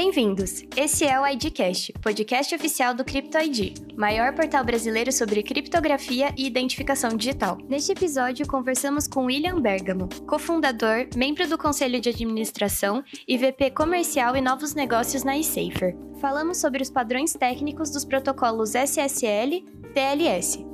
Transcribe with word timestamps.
Bem-vindos! 0.00 0.62
Esse 0.76 1.04
é 1.04 1.20
o 1.20 1.26
IDcast, 1.26 1.92
podcast 1.94 2.54
oficial 2.54 2.94
do 2.94 3.04
CryptoID, 3.04 3.74
maior 3.96 4.32
portal 4.32 4.62
brasileiro 4.62 5.10
sobre 5.10 5.42
criptografia 5.42 6.32
e 6.36 6.46
identificação 6.46 7.16
digital. 7.16 7.58
Neste 7.68 7.90
episódio, 7.90 8.46
conversamos 8.46 9.08
com 9.08 9.24
William 9.24 9.60
Bergamo, 9.60 10.08
cofundador, 10.24 11.08
membro 11.16 11.48
do 11.48 11.58
conselho 11.58 12.00
de 12.00 12.10
administração 12.10 13.02
e 13.26 13.36
VP 13.36 13.72
comercial 13.72 14.36
e 14.36 14.40
novos 14.40 14.72
negócios 14.72 15.24
na 15.24 15.36
eSafer. 15.36 15.96
Falamos 16.20 16.58
sobre 16.58 16.80
os 16.80 16.90
padrões 16.90 17.32
técnicos 17.32 17.90
dos 17.90 18.04
protocolos 18.04 18.76
SSL 18.76 19.64
TLS. 19.92 20.67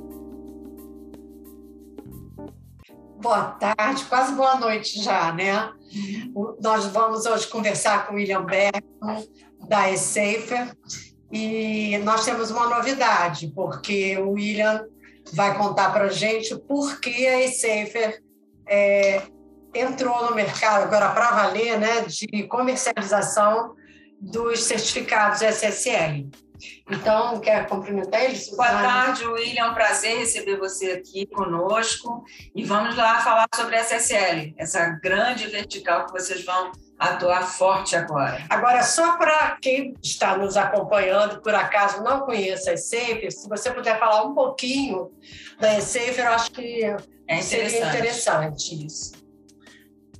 Boa 3.25 3.57
tarde, 3.59 4.05
quase 4.05 4.35
boa 4.35 4.55
noite 4.57 5.01
já, 5.01 5.33
né? 5.33 5.71
Nós 6.61 6.85
vamos 6.85 7.25
hoje 7.25 7.47
conversar 7.47 8.05
com 8.05 8.13
William 8.13 8.45
Bergman, 8.45 9.27
da 9.67 9.89
eSafer, 9.89 10.77
e 11.31 11.97
nós 12.03 12.23
temos 12.23 12.51
uma 12.51 12.69
novidade, 12.69 13.51
porque 13.55 14.15
o 14.19 14.33
William 14.33 14.85
vai 15.33 15.57
contar 15.57 15.91
para 15.91 16.03
a 16.03 16.11
gente 16.11 16.55
por 16.55 16.99
que 16.99 17.25
a 17.25 17.43
eSafer 17.43 18.21
é, 18.67 19.23
entrou 19.73 20.29
no 20.29 20.35
mercado 20.35 20.83
agora 20.83 21.09
para 21.09 21.31
valer, 21.31 21.79
né, 21.79 22.01
de 22.01 22.43
comercialização 22.43 23.73
dos 24.19 24.63
certificados 24.63 25.41
SSL. 25.41 26.29
Então, 26.89 27.39
quer 27.39 27.67
cumprimentar 27.67 28.23
eles? 28.23 28.49
Boa 28.49 28.67
tarde, 28.67 29.25
William. 29.25 29.65
É 29.65 29.69
um 29.69 29.73
prazer 29.73 30.17
receber 30.19 30.57
você 30.57 30.91
aqui 30.91 31.25
conosco. 31.25 32.23
E 32.53 32.63
vamos 32.63 32.95
lá 32.95 33.19
falar 33.19 33.45
sobre 33.53 33.75
a 33.75 33.81
SSL, 33.81 34.53
essa 34.57 34.87
grande 35.01 35.47
vertical 35.47 36.05
que 36.05 36.13
vocês 36.13 36.43
vão 36.45 36.71
atuar 36.97 37.43
forte 37.43 37.95
agora. 37.95 38.41
Agora, 38.49 38.81
só 38.83 39.17
para 39.17 39.57
quem 39.61 39.95
está 40.01 40.37
nos 40.37 40.55
acompanhando, 40.55 41.41
por 41.41 41.53
acaso 41.53 42.01
não 42.03 42.21
conheça 42.21 42.71
a 42.71 42.73
eSafer, 42.73 43.31
se 43.31 43.49
você 43.49 43.71
puder 43.71 43.99
falar 43.99 44.23
um 44.23 44.33
pouquinho 44.33 45.11
da 45.59 45.77
eSafer, 45.77 46.25
eu 46.25 46.31
acho 46.31 46.51
que 46.51 46.83
é 47.27 47.41
seria 47.41 47.89
interessante 47.89 48.85
isso. 48.85 49.24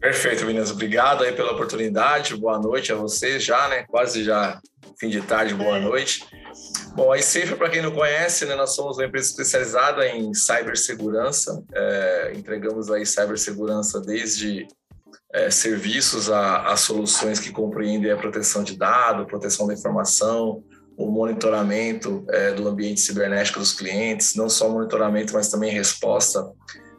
Perfeito, 0.05 0.45
meninas. 0.45 0.69
Obrigado 0.69 1.23
aí 1.23 1.31
pela 1.31 1.53
oportunidade. 1.53 2.37
Boa 2.37 2.59
noite 2.59 2.91
a 2.91 2.95
vocês 2.95 3.43
já, 3.43 3.67
né? 3.67 3.85
Quase 3.87 4.23
já 4.23 4.61
fim 4.99 5.09
de 5.09 5.19
tarde, 5.19 5.55
boa 5.55 5.79
noite. 5.79 6.23
Bom, 6.93 7.11
a 7.11 7.17
iSafer, 7.17 7.57
para 7.57 7.71
quem 7.71 7.81
não 7.81 7.91
conhece, 7.91 8.45
né, 8.45 8.53
nós 8.53 8.75
somos 8.75 8.99
uma 8.99 9.05
empresa 9.05 9.31
especializada 9.31 10.07
em 10.07 10.31
cibersegurança. 10.35 11.59
É, 11.73 12.33
entregamos 12.35 12.91
aí 12.91 13.03
cibersegurança 13.03 13.99
desde 13.99 14.67
é, 15.33 15.49
serviços 15.49 16.29
a, 16.29 16.67
a, 16.67 16.77
soluções 16.77 17.39
que 17.39 17.51
compreendem 17.51 18.11
a 18.11 18.15
proteção 18.15 18.63
de 18.63 18.77
dados, 18.77 19.25
proteção 19.25 19.65
da 19.65 19.73
informação, 19.73 20.63
o 20.95 21.07
monitoramento 21.07 22.23
é, 22.29 22.51
do 22.51 22.67
ambiente 22.67 23.01
cibernético 23.01 23.57
dos 23.57 23.73
clientes, 23.73 24.35
não 24.35 24.49
só 24.49 24.69
monitoramento, 24.69 25.33
mas 25.33 25.49
também 25.49 25.71
resposta, 25.71 26.47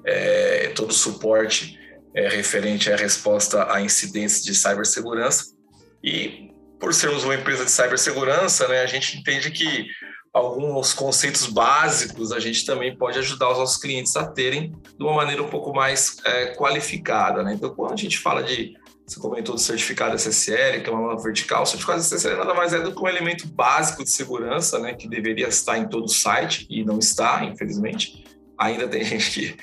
é, 0.04 0.72
todo 0.74 0.90
o 0.90 0.92
suporte 0.92 1.85
é, 2.16 2.28
referente 2.28 2.90
à 2.90 2.96
resposta 2.96 3.70
a 3.70 3.82
incidentes 3.82 4.42
de 4.42 4.54
cibersegurança. 4.54 5.54
E 6.02 6.50
por 6.80 6.94
sermos 6.94 7.24
uma 7.24 7.34
empresa 7.34 7.64
de 7.64 7.70
cibersegurança, 7.70 8.66
né, 8.68 8.80
a 8.80 8.86
gente 8.86 9.18
entende 9.18 9.50
que 9.50 9.86
alguns 10.32 10.94
conceitos 10.94 11.46
básicos 11.46 12.32
a 12.32 12.40
gente 12.40 12.64
também 12.64 12.96
pode 12.96 13.18
ajudar 13.18 13.50
os 13.52 13.58
nossos 13.58 13.76
clientes 13.76 14.16
a 14.16 14.26
terem 14.26 14.74
de 14.98 15.04
uma 15.04 15.14
maneira 15.14 15.42
um 15.42 15.48
pouco 15.48 15.74
mais 15.74 16.16
é, 16.24 16.54
qualificada. 16.54 17.42
Né? 17.42 17.54
Então, 17.54 17.74
quando 17.74 17.92
a 17.92 17.96
gente 17.96 18.18
fala 18.18 18.42
de, 18.42 18.74
você 19.06 19.20
comentou 19.20 19.54
do 19.54 19.60
certificado 19.60 20.16
SSL, 20.16 20.82
que 20.82 20.90
é 20.90 20.92
uma 20.92 21.22
vertical, 21.22 21.62
o 21.62 21.66
certificado 21.66 22.00
SSL 22.00 22.36
nada 22.36 22.54
mais 22.54 22.72
é 22.72 22.80
do 22.80 22.94
que 22.94 23.02
um 23.02 23.08
elemento 23.08 23.46
básico 23.46 24.02
de 24.02 24.10
segurança, 24.10 24.78
né, 24.78 24.94
que 24.94 25.08
deveria 25.08 25.48
estar 25.48 25.78
em 25.78 25.88
todo 25.88 26.04
o 26.04 26.08
site 26.08 26.66
e 26.70 26.82
não 26.84 26.98
está, 26.98 27.44
infelizmente. 27.44 28.24
Ainda 28.58 28.88
tem 28.88 29.04
gente 29.04 29.30
que 29.30 29.56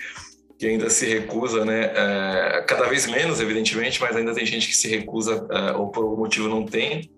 que 0.58 0.68
ainda 0.68 0.90
se 0.90 1.06
recusa, 1.06 1.66
né? 1.66 1.92
É, 1.96 2.66
cada 2.68 2.88
vez 2.88 3.06
menos, 3.06 3.40
evidentemente, 3.40 4.00
mas 4.00 4.16
ainda 4.16 4.34
tem 4.34 4.46
gente 4.46 4.68
que 4.68 4.76
se 4.76 4.88
recusa 4.88 5.46
é, 5.50 5.72
ou 5.74 5.90
por 5.90 6.04
algum 6.04 6.18
motivo 6.18 6.48
não 6.48 6.66
tem. 6.66 7.10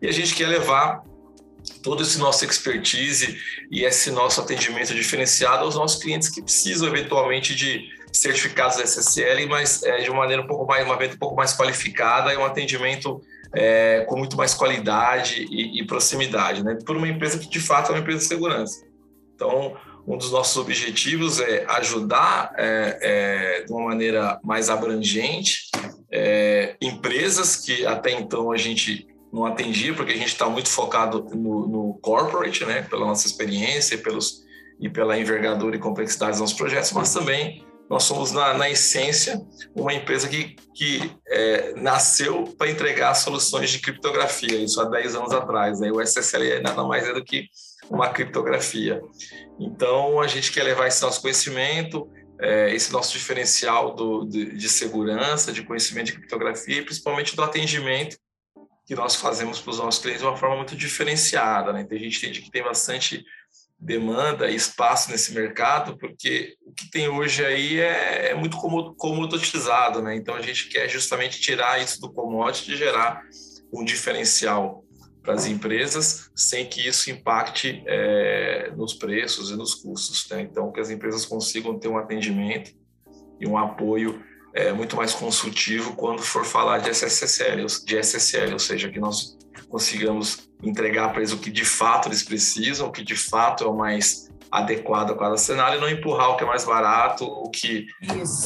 E 0.00 0.06
a 0.06 0.12
gente 0.12 0.34
quer 0.34 0.48
levar 0.48 1.02
todo 1.82 2.02
esse 2.02 2.18
nosso 2.18 2.44
expertise 2.44 3.38
e 3.70 3.84
esse 3.84 4.10
nosso 4.10 4.40
atendimento 4.40 4.94
diferenciado 4.94 5.64
aos 5.64 5.74
nossos 5.74 6.02
clientes 6.02 6.28
que 6.28 6.42
precisam 6.42 6.88
eventualmente 6.88 7.54
de 7.54 7.88
certificados 8.12 8.78
SSL, 8.78 9.46
mas 9.46 9.82
é, 9.82 9.98
de 9.98 10.10
uma 10.10 10.20
maneira 10.20 10.42
um 10.42 10.46
pouco 10.46 10.66
mais, 10.66 10.84
uma 10.84 10.96
vez 10.96 11.14
um 11.14 11.18
pouco 11.18 11.36
mais 11.36 11.54
qualificada 11.54 12.32
e 12.32 12.36
um 12.36 12.44
atendimento 12.44 13.20
é, 13.54 14.04
com 14.08 14.16
muito 14.16 14.36
mais 14.36 14.54
qualidade 14.54 15.46
e, 15.50 15.80
e 15.80 15.86
proximidade, 15.86 16.62
né? 16.62 16.78
Por 16.84 16.96
uma 16.96 17.08
empresa 17.08 17.38
que 17.38 17.48
de 17.48 17.60
fato 17.60 17.90
é 17.90 17.94
uma 17.94 18.00
empresa 18.00 18.18
de 18.18 18.24
segurança. 18.24 18.84
Então, 19.34 19.76
um 20.08 20.16
dos 20.16 20.32
nossos 20.32 20.56
objetivos 20.56 21.38
é 21.38 21.66
ajudar 21.68 22.54
é, 22.56 22.98
é, 23.02 23.64
de 23.64 23.70
uma 23.70 23.88
maneira 23.88 24.40
mais 24.42 24.70
abrangente 24.70 25.68
é, 26.10 26.76
empresas 26.80 27.56
que 27.56 27.84
até 27.84 28.12
então 28.12 28.50
a 28.50 28.56
gente 28.56 29.06
não 29.30 29.44
atendia, 29.44 29.92
porque 29.92 30.12
a 30.12 30.16
gente 30.16 30.28
está 30.28 30.48
muito 30.48 30.70
focado 30.70 31.22
no, 31.34 31.68
no, 31.68 31.98
corporate, 32.00 32.64
né, 32.64 32.80
pela 32.80 33.04
nossa 33.04 33.26
experiência 33.26 33.98
pelos, 33.98 34.42
e 34.80 34.88
pela 34.88 35.18
envergadura 35.18 35.76
e 35.76 35.78
complexidade 35.78 36.32
dos 36.32 36.40
nossos 36.40 36.56
projetos, 36.56 36.90
mas 36.92 37.12
também 37.12 37.62
nós 37.90 38.04
somos, 38.04 38.32
na, 38.32 38.54
na 38.54 38.70
essência, 38.70 39.38
uma 39.74 39.92
empresa 39.92 40.28
que, 40.28 40.56
que 40.74 41.12
é, 41.26 41.74
nasceu 41.76 42.44
para 42.56 42.70
entregar 42.70 43.14
soluções 43.14 43.70
de 43.70 43.78
criptografia, 43.78 44.58
isso 44.58 44.80
há 44.80 44.84
10 44.84 45.14
anos 45.14 45.32
atrás. 45.32 45.80
Né? 45.80 45.90
O 45.90 46.00
SSL 46.00 46.52
é 46.52 46.60
nada 46.60 46.82
mais 46.84 47.06
é 47.06 47.14
do 47.14 47.24
que 47.24 47.48
uma 47.90 48.08
criptografia. 48.10 49.00
Então, 49.58 50.20
a 50.20 50.26
gente 50.26 50.52
quer 50.52 50.62
levar 50.62 50.86
esse 50.86 51.02
nosso 51.02 51.20
conhecimento, 51.20 52.10
é, 52.40 52.74
esse 52.74 52.92
nosso 52.92 53.12
diferencial 53.12 53.94
do, 53.94 54.24
de, 54.24 54.56
de, 54.56 54.68
segurança, 54.68 55.52
de 55.52 55.62
conhecimento 55.62 56.06
de 56.06 56.12
criptografia 56.12 56.78
e 56.78 56.84
principalmente 56.84 57.34
do 57.34 57.42
atendimento 57.42 58.16
que 58.86 58.94
nós 58.94 59.16
fazemos 59.16 59.60
para 59.60 59.70
os 59.70 59.78
nossos 59.78 60.00
clientes 60.00 60.22
de 60.22 60.26
uma 60.26 60.36
forma 60.36 60.56
muito 60.56 60.76
diferenciada. 60.76 61.72
Né? 61.72 61.82
Então, 61.82 61.96
a 61.96 62.00
gente 62.00 62.18
entende 62.18 62.40
que 62.40 62.50
tem 62.50 62.62
bastante 62.62 63.24
demanda 63.78 64.50
e 64.50 64.56
espaço 64.56 65.10
nesse 65.10 65.32
mercado, 65.32 65.96
porque 65.98 66.56
o 66.64 66.72
que 66.72 66.90
tem 66.90 67.08
hoje 67.08 67.44
aí 67.44 67.78
é, 67.78 68.30
é 68.30 68.34
muito 68.34 68.56
comodotizado, 68.96 70.02
né? 70.02 70.16
Então, 70.16 70.34
a 70.34 70.42
gente 70.42 70.68
quer 70.68 70.88
justamente 70.88 71.40
tirar 71.40 71.80
isso 71.80 72.00
do 72.00 72.12
commodity 72.12 72.72
e 72.72 72.76
gerar 72.76 73.22
um 73.72 73.84
diferencial 73.84 74.84
para 75.28 75.34
as 75.34 75.44
empresas, 75.44 76.30
sem 76.34 76.66
que 76.66 76.88
isso 76.88 77.10
impacte 77.10 77.82
é, 77.86 78.72
nos 78.74 78.94
preços 78.94 79.50
e 79.50 79.56
nos 79.56 79.74
custos. 79.74 80.26
Né? 80.30 80.40
Então, 80.40 80.72
que 80.72 80.80
as 80.80 80.88
empresas 80.88 81.26
consigam 81.26 81.78
ter 81.78 81.86
um 81.88 81.98
atendimento 81.98 82.70
e 83.38 83.46
um 83.46 83.58
apoio 83.58 84.24
é, 84.54 84.72
muito 84.72 84.96
mais 84.96 85.12
consultivo 85.12 85.94
quando 85.96 86.22
for 86.22 86.46
falar 86.46 86.78
de 86.78 86.88
SSL, 86.88 87.66
de 87.84 87.98
SSL, 87.98 88.54
ou 88.54 88.58
seja, 88.58 88.88
que 88.88 88.98
nós 88.98 89.36
consigamos 89.68 90.48
entregar 90.62 91.10
para 91.10 91.18
eles 91.18 91.32
o 91.32 91.38
que 91.38 91.50
de 91.50 91.64
fato 91.64 92.08
eles 92.08 92.22
precisam, 92.22 92.88
o 92.88 92.90
que 92.90 93.04
de 93.04 93.14
fato 93.14 93.64
é 93.64 93.66
o 93.66 93.76
mais 93.76 94.27
adequado 94.50 95.12
a 95.12 95.16
cada 95.16 95.36
cenário 95.36 95.78
e 95.78 95.80
não 95.80 95.88
empurrar 95.88 96.30
o 96.30 96.36
que 96.36 96.44
é 96.44 96.46
mais 96.46 96.64
barato, 96.64 97.24
o 97.24 97.50
que 97.50 97.86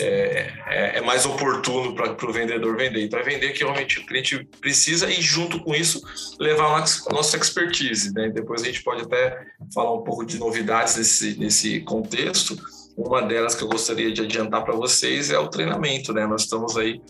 é, 0.00 0.52
é, 0.66 0.98
é, 0.98 1.00
mais 1.00 1.24
oportuno 1.24 1.94
para 1.94 2.28
o 2.28 2.32
vendedor 2.32 2.76
vender. 2.76 3.04
Então, 3.04 3.18
é 3.18 3.22
vender 3.22 3.50
o 3.50 3.52
que 3.52 3.62
realmente 3.62 3.98
o 3.98 4.06
cliente 4.06 4.44
precisa 4.60 5.10
e, 5.10 5.20
junto 5.20 5.60
com 5.60 5.74
isso, 5.74 6.02
levar 6.38 6.66
a 6.66 7.12
nossa 7.12 7.36
expertise. 7.36 8.12
Né? 8.12 8.30
Depois 8.30 8.62
a 8.62 8.66
gente 8.66 8.82
pode 8.82 9.02
até 9.02 9.46
falar 9.72 9.94
um 9.94 10.02
pouco 10.02 10.24
de 10.24 10.38
novidades 10.38 10.96
nesse, 10.96 11.38
nesse 11.38 11.80
contexto. 11.80 12.56
Uma 12.96 13.22
delas 13.22 13.54
que 13.54 13.62
eu 13.62 13.68
gostaria 13.68 14.12
de 14.12 14.22
adiantar 14.22 14.64
para 14.64 14.74
vocês 14.74 15.30
é 15.30 15.38
o 15.38 15.48
treinamento. 15.48 16.12
Né? 16.12 16.26
Nós 16.26 16.42
estamos 16.42 16.76
aí 16.76 17.00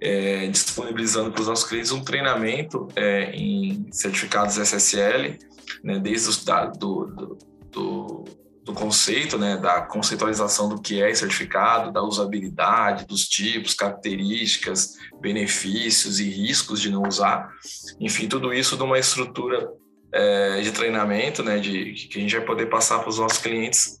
é, 0.00 0.46
disponibilizando 0.48 1.30
para 1.30 1.40
os 1.40 1.48
nossos 1.48 1.68
clientes 1.68 1.92
um 1.92 2.02
treinamento 2.02 2.88
é, 2.96 3.32
em 3.32 3.86
certificados 3.92 4.56
SSL, 4.56 5.38
né? 5.84 5.98
desde 5.98 6.28
os 6.28 6.44
da, 6.44 6.66
do, 6.66 7.06
do 7.06 7.49
do, 7.70 8.24
do 8.64 8.72
conceito, 8.72 9.38
né, 9.38 9.56
da 9.56 9.82
conceitualização 9.82 10.68
do 10.68 10.80
que 10.80 11.02
é 11.02 11.12
certificado, 11.14 11.92
da 11.92 12.02
usabilidade, 12.02 13.06
dos 13.06 13.28
tipos, 13.28 13.74
características, 13.74 14.96
benefícios 15.20 16.20
e 16.20 16.28
riscos 16.28 16.80
de 16.80 16.90
não 16.90 17.02
usar. 17.02 17.50
Enfim, 17.98 18.28
tudo 18.28 18.52
isso 18.52 18.76
numa 18.76 18.98
estrutura 18.98 19.70
é, 20.12 20.60
de 20.60 20.72
treinamento, 20.72 21.42
né, 21.42 21.58
de 21.58 21.92
que 21.92 22.18
a 22.18 22.20
gente 22.20 22.36
vai 22.36 22.44
poder 22.44 22.66
passar 22.66 22.98
para 22.98 23.08
os 23.08 23.18
nossos 23.18 23.38
clientes 23.38 24.00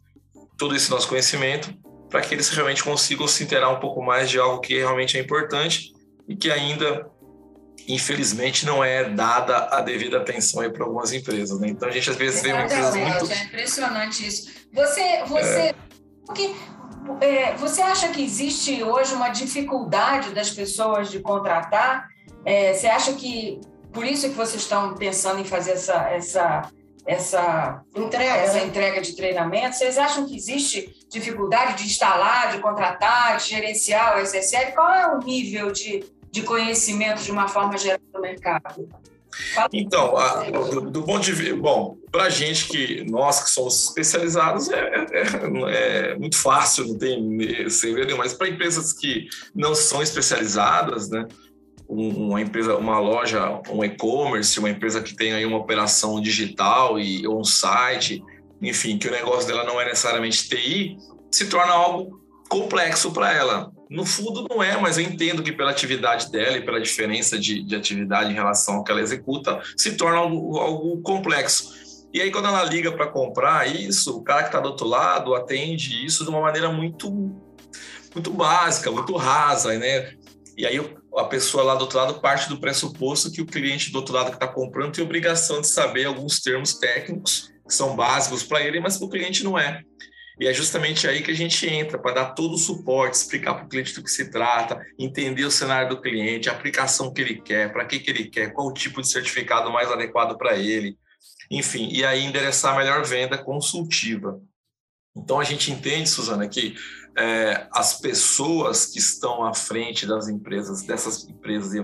todo 0.56 0.76
esse 0.76 0.90
nosso 0.90 1.08
conhecimento 1.08 1.72
para 2.10 2.20
que 2.20 2.34
eles 2.34 2.50
realmente 2.50 2.82
consigam 2.82 3.26
se 3.28 3.44
inteirar 3.44 3.70
um 3.70 3.78
pouco 3.78 4.02
mais 4.02 4.28
de 4.28 4.38
algo 4.38 4.60
que 4.60 4.76
realmente 4.76 5.16
é 5.16 5.20
importante 5.20 5.92
e 6.28 6.36
que 6.36 6.50
ainda 6.50 7.08
infelizmente 7.88 8.64
não 8.64 8.82
é 8.82 9.08
dada 9.08 9.68
a 9.70 9.80
devida 9.80 10.18
atenção 10.18 10.68
para 10.70 10.84
algumas 10.84 11.12
empresas. 11.12 11.58
Né? 11.60 11.68
Então 11.68 11.88
a 11.88 11.92
gente 11.92 12.08
às 12.10 12.16
vezes 12.16 12.42
vê 12.42 12.52
uma 12.52 12.64
empresa 12.64 12.96
muito. 12.96 13.32
É 13.32 13.44
impressionante 13.44 14.26
isso. 14.26 14.50
Você, 14.72 15.24
você, 15.26 15.60
é. 15.60 15.74
porque, 16.24 16.54
é, 17.20 17.54
você 17.56 17.82
acha 17.82 18.08
que 18.08 18.22
existe 18.22 18.82
hoje 18.82 19.14
uma 19.14 19.28
dificuldade 19.28 20.30
das 20.30 20.50
pessoas 20.50 21.10
de 21.10 21.20
contratar? 21.20 22.08
É, 22.44 22.72
você 22.72 22.86
acha 22.86 23.12
que 23.14 23.60
por 23.92 24.04
isso 24.04 24.28
que 24.28 24.34
vocês 24.34 24.62
estão 24.62 24.94
pensando 24.94 25.40
em 25.40 25.44
fazer 25.44 25.72
essa, 25.72 26.08
essa, 26.10 26.70
essa 27.06 27.82
entrega, 27.94 28.36
essa 28.36 28.54
né? 28.54 28.66
entrega 28.66 29.00
de 29.00 29.16
treinamento. 29.16 29.76
Vocês 29.76 29.98
acham 29.98 30.26
que 30.26 30.36
existe 30.36 30.94
dificuldade 31.10 31.82
de 31.82 31.84
instalar, 31.84 32.52
de 32.52 32.58
contratar, 32.58 33.36
de 33.36 33.48
gerenciar 33.48 34.16
o 34.16 34.20
SSL? 34.20 34.72
Qual 34.72 34.92
é 34.92 35.06
o 35.12 35.18
nível 35.18 35.72
de, 35.72 36.04
de 36.30 36.42
conhecimento 36.42 37.22
de 37.22 37.30
uma 37.30 37.48
forma 37.48 37.76
geral 37.76 38.00
do 38.12 38.20
mercado? 38.20 38.88
Então, 39.72 40.16
a, 40.16 40.50
do, 40.50 40.90
do, 40.90 41.02
ponto 41.02 41.20
de 41.20 41.32
vista, 41.32 41.56
bom, 41.56 41.96
para 42.10 42.28
gente 42.28 42.66
que 42.66 43.04
nós 43.08 43.42
que 43.42 43.50
somos 43.50 43.88
especializados 43.88 44.68
é, 44.70 45.06
é, 45.12 46.10
é 46.12 46.18
muito 46.18 46.36
fácil, 46.36 46.86
não 46.88 46.98
tem 46.98 47.70
segredo, 47.70 48.16
mas 48.16 48.34
para 48.34 48.48
empresas 48.48 48.92
que 48.92 49.28
não 49.54 49.74
são 49.74 50.02
especializadas, 50.02 51.08
né, 51.08 51.26
uma 51.88 52.40
empresa, 52.40 52.76
uma 52.76 52.98
loja, 53.00 53.60
um 53.68 53.84
e-commerce, 53.84 54.58
uma 54.58 54.70
empresa 54.70 55.02
que 55.02 55.14
tem 55.14 55.32
aí 55.32 55.44
uma 55.44 55.58
operação 55.58 56.20
digital 56.20 56.98
e 57.00 57.26
ou 57.26 57.40
um 57.40 57.44
site, 57.44 58.22
enfim, 58.62 58.96
que 58.96 59.08
o 59.08 59.10
negócio 59.10 59.48
dela 59.48 59.64
não 59.64 59.80
é 59.80 59.86
necessariamente 59.86 60.48
TI, 60.48 60.96
se 61.30 61.48
torna 61.48 61.72
algo 61.72 62.20
complexo 62.48 63.10
para 63.12 63.32
ela. 63.32 63.72
No 63.90 64.06
fundo, 64.06 64.46
não 64.48 64.62
é, 64.62 64.80
mas 64.80 64.96
eu 64.96 65.04
entendo 65.04 65.42
que 65.42 65.50
pela 65.50 65.72
atividade 65.72 66.30
dela 66.30 66.56
e 66.56 66.64
pela 66.64 66.80
diferença 66.80 67.36
de, 67.36 67.60
de 67.64 67.74
atividade 67.74 68.30
em 68.30 68.34
relação 68.34 68.76
ao 68.76 68.84
que 68.84 68.92
ela 68.92 69.00
executa, 69.00 69.60
se 69.76 69.96
torna 69.96 70.18
algo, 70.18 70.56
algo 70.58 71.02
complexo. 71.02 71.74
E 72.14 72.20
aí, 72.20 72.30
quando 72.30 72.46
ela 72.46 72.62
liga 72.62 72.92
para 72.92 73.08
comprar 73.08 73.68
isso, 73.68 74.16
o 74.16 74.22
cara 74.22 74.42
que 74.42 74.48
está 74.48 74.60
do 74.60 74.68
outro 74.68 74.86
lado 74.86 75.34
atende 75.34 76.06
isso 76.06 76.22
de 76.22 76.30
uma 76.30 76.40
maneira 76.40 76.70
muito, 76.70 77.10
muito 78.14 78.30
básica, 78.30 78.92
muito 78.92 79.16
rasa, 79.16 79.76
né? 79.76 80.14
E 80.56 80.64
aí, 80.64 80.78
a 81.16 81.24
pessoa 81.24 81.64
lá 81.64 81.74
do 81.74 81.82
outro 81.82 81.98
lado 81.98 82.20
parte 82.20 82.48
do 82.48 82.60
pressuposto 82.60 83.32
que 83.32 83.42
o 83.42 83.46
cliente 83.46 83.90
do 83.90 83.96
outro 83.96 84.14
lado 84.14 84.30
que 84.30 84.36
está 84.36 84.46
comprando 84.46 84.92
tem 84.92 85.02
obrigação 85.02 85.60
de 85.60 85.66
saber 85.66 86.04
alguns 86.04 86.40
termos 86.40 86.74
técnicos 86.74 87.50
que 87.66 87.74
são 87.74 87.96
básicos 87.96 88.44
para 88.44 88.60
ele, 88.60 88.78
mas 88.78 88.96
para 88.96 89.06
o 89.06 89.10
cliente 89.10 89.42
não 89.42 89.58
é. 89.58 89.82
E 90.40 90.48
é 90.48 90.54
justamente 90.54 91.06
aí 91.06 91.22
que 91.22 91.30
a 91.30 91.36
gente 91.36 91.68
entra 91.68 91.98
para 91.98 92.14
dar 92.14 92.30
todo 92.30 92.54
o 92.54 92.58
suporte, 92.58 93.14
explicar 93.14 93.54
para 93.54 93.66
o 93.66 93.68
cliente 93.68 93.94
do 93.94 94.02
que 94.02 94.10
se 94.10 94.30
trata, 94.30 94.80
entender 94.98 95.44
o 95.44 95.50
cenário 95.50 95.90
do 95.90 96.00
cliente, 96.00 96.48
a 96.48 96.52
aplicação 96.52 97.12
que 97.12 97.20
ele 97.20 97.42
quer, 97.42 97.70
para 97.70 97.84
que, 97.84 98.00
que 98.00 98.08
ele 98.08 98.24
quer, 98.24 98.54
qual 98.54 98.68
o 98.68 98.72
tipo 98.72 99.02
de 99.02 99.08
certificado 99.08 99.70
mais 99.70 99.92
adequado 99.92 100.38
para 100.38 100.56
ele, 100.56 100.96
enfim, 101.50 101.90
e 101.92 102.02
aí 102.06 102.24
endereçar 102.24 102.74
a 102.74 102.78
melhor 102.78 103.04
venda 103.04 103.36
consultiva. 103.36 104.40
Então 105.14 105.38
a 105.38 105.44
gente 105.44 105.70
entende, 105.70 106.08
Suzana, 106.08 106.48
que 106.48 106.74
é, 107.18 107.66
as 107.70 108.00
pessoas 108.00 108.86
que 108.86 108.98
estão 108.98 109.44
à 109.44 109.52
frente 109.52 110.06
das 110.06 110.26
empresas, 110.26 110.82
dessas 110.82 111.28
empresas, 111.28 111.74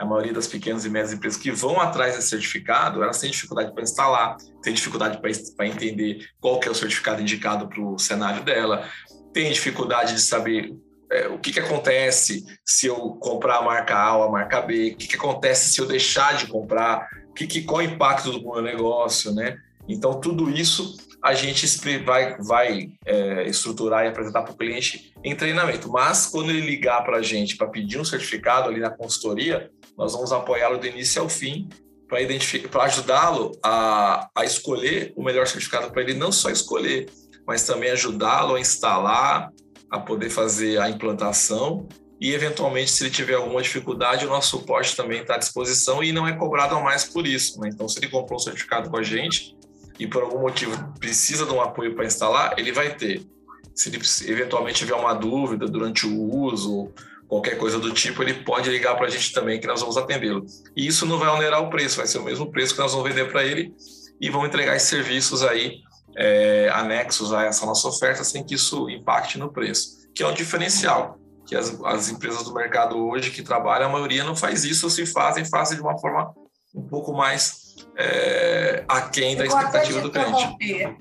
a 0.00 0.04
maioria 0.06 0.32
das 0.32 0.46
pequenas 0.46 0.86
e 0.86 0.88
médias 0.88 1.12
empresas 1.12 1.38
que 1.38 1.50
vão 1.50 1.78
atrás 1.78 2.16
desse 2.16 2.30
certificado, 2.30 3.02
elas 3.02 3.20
têm 3.20 3.30
dificuldade 3.30 3.70
para 3.74 3.82
instalar, 3.82 4.36
têm 4.62 4.72
dificuldade 4.72 5.20
para 5.20 5.66
entender 5.66 6.26
qual 6.40 6.58
que 6.58 6.66
é 6.66 6.70
o 6.70 6.74
certificado 6.74 7.20
indicado 7.20 7.68
para 7.68 7.82
o 7.82 7.98
cenário 7.98 8.42
dela, 8.42 8.88
têm 9.34 9.52
dificuldade 9.52 10.14
de 10.14 10.22
saber 10.22 10.74
é, 11.12 11.28
o 11.28 11.38
que, 11.38 11.52
que 11.52 11.60
acontece 11.60 12.46
se 12.64 12.86
eu 12.86 12.96
comprar 13.20 13.58
a 13.58 13.62
marca 13.62 13.94
A 13.94 14.16
ou 14.16 14.22
a 14.22 14.30
marca 14.30 14.62
B, 14.62 14.92
o 14.92 14.96
que, 14.96 15.06
que 15.06 15.16
acontece 15.16 15.70
se 15.70 15.78
eu 15.78 15.86
deixar 15.86 16.34
de 16.34 16.46
comprar, 16.46 17.06
o 17.28 17.34
que, 17.34 17.46
que, 17.46 17.62
qual 17.62 17.80
o 17.80 17.82
impacto 17.82 18.32
do 18.32 18.40
meu 18.40 18.62
negócio, 18.62 19.34
né? 19.34 19.58
Então, 19.86 20.18
tudo 20.18 20.48
isso 20.48 20.96
a 21.22 21.34
gente 21.34 21.66
vai, 21.98 22.38
vai 22.38 22.88
é, 23.04 23.46
estruturar 23.46 24.06
e 24.06 24.08
apresentar 24.08 24.42
para 24.44 24.52
o 24.52 24.56
cliente 24.56 25.12
em 25.22 25.36
treinamento. 25.36 25.90
Mas, 25.90 26.26
quando 26.26 26.48
ele 26.48 26.62
ligar 26.62 27.04
para 27.04 27.18
a 27.18 27.22
gente 27.22 27.58
para 27.58 27.68
pedir 27.68 28.00
um 28.00 28.04
certificado 28.04 28.70
ali 28.70 28.80
na 28.80 28.88
consultoria, 28.88 29.70
nós 30.00 30.14
vamos 30.14 30.32
apoiá-lo 30.32 30.78
do 30.78 30.86
início 30.86 31.20
ao 31.20 31.28
fim 31.28 31.68
para 32.08 32.22
identificar, 32.22 32.70
para 32.70 32.84
ajudá-lo 32.84 33.52
a, 33.62 34.30
a 34.34 34.44
escolher 34.46 35.12
o 35.14 35.22
melhor 35.22 35.46
certificado 35.46 35.92
para 35.92 36.00
ele 36.00 36.14
não 36.14 36.32
só 36.32 36.48
escolher, 36.48 37.10
mas 37.46 37.64
também 37.64 37.90
ajudá-lo 37.90 38.54
a 38.54 38.60
instalar, 38.60 39.52
a 39.90 40.00
poder 40.00 40.30
fazer 40.30 40.80
a 40.80 40.88
implantação 40.88 41.86
e 42.18 42.32
eventualmente 42.32 42.90
se 42.90 43.04
ele 43.04 43.10
tiver 43.10 43.34
alguma 43.34 43.60
dificuldade, 43.60 44.24
o 44.24 44.30
nosso 44.30 44.56
suporte 44.56 44.96
também 44.96 45.20
está 45.20 45.34
à 45.34 45.38
disposição 45.38 46.02
e 46.02 46.12
não 46.12 46.26
é 46.26 46.32
cobrado 46.32 46.74
a 46.74 46.80
mais 46.80 47.04
por 47.04 47.26
isso. 47.26 47.60
Né? 47.60 47.68
Então, 47.70 47.86
se 47.86 47.98
ele 47.98 48.08
comprou 48.08 48.38
um 48.38 48.42
certificado 48.42 48.88
com 48.88 48.96
a 48.96 49.02
gente 49.02 49.54
e 49.98 50.06
por 50.06 50.22
algum 50.22 50.40
motivo 50.40 50.94
precisa 50.98 51.44
de 51.44 51.52
um 51.52 51.60
apoio 51.60 51.94
para 51.94 52.06
instalar, 52.06 52.54
ele 52.58 52.72
vai 52.72 52.96
ter. 52.96 53.22
Se 53.74 53.90
ele 53.90 54.00
eventualmente 54.32 54.78
tiver 54.78 54.94
uma 54.94 55.12
dúvida 55.12 55.66
durante 55.66 56.06
o 56.06 56.22
uso 56.22 56.90
qualquer 57.30 57.56
coisa 57.56 57.78
do 57.78 57.94
tipo, 57.94 58.24
ele 58.24 58.34
pode 58.34 58.68
ligar 58.68 58.96
para 58.96 59.06
a 59.06 59.08
gente 59.08 59.32
também 59.32 59.60
que 59.60 59.66
nós 59.66 59.80
vamos 59.80 59.96
atendê-lo. 59.96 60.44
E 60.76 60.84
isso 60.84 61.06
não 61.06 61.16
vai 61.16 61.28
onerar 61.28 61.62
o 61.62 61.70
preço, 61.70 61.98
vai 61.98 62.06
ser 62.08 62.18
o 62.18 62.24
mesmo 62.24 62.50
preço 62.50 62.74
que 62.74 62.80
nós 62.80 62.90
vamos 62.90 63.08
vender 63.08 63.30
para 63.30 63.44
ele 63.44 63.72
e 64.20 64.28
vamos 64.28 64.48
entregar 64.48 64.74
esses 64.74 64.88
serviços 64.88 65.44
aí 65.44 65.76
é, 66.16 66.68
anexos 66.74 67.32
a 67.32 67.44
essa 67.44 67.64
nossa 67.64 67.86
oferta 67.86 68.24
sem 68.24 68.42
que 68.44 68.56
isso 68.56 68.90
impacte 68.90 69.38
no 69.38 69.52
preço, 69.52 70.08
que 70.12 70.24
é 70.24 70.26
um 70.26 70.34
diferencial 70.34 71.20
que 71.46 71.54
as, 71.54 71.80
as 71.84 72.08
empresas 72.08 72.42
do 72.42 72.52
mercado 72.52 72.98
hoje 72.98 73.30
que 73.30 73.42
trabalham, 73.42 73.88
a 73.88 73.92
maioria 73.92 74.24
não 74.24 74.34
faz 74.34 74.64
isso, 74.64 74.86
ou 74.86 74.90
se 74.90 75.06
fazem, 75.06 75.44
fazem 75.44 75.76
de 75.76 75.82
uma 75.82 75.96
forma 75.98 76.34
um 76.74 76.82
pouco 76.82 77.12
mais 77.12 77.76
é, 77.96 78.84
aquém 78.88 79.36
da 79.36 79.46
expectativa 79.46 80.00
do 80.00 80.10
cliente. 80.10 80.56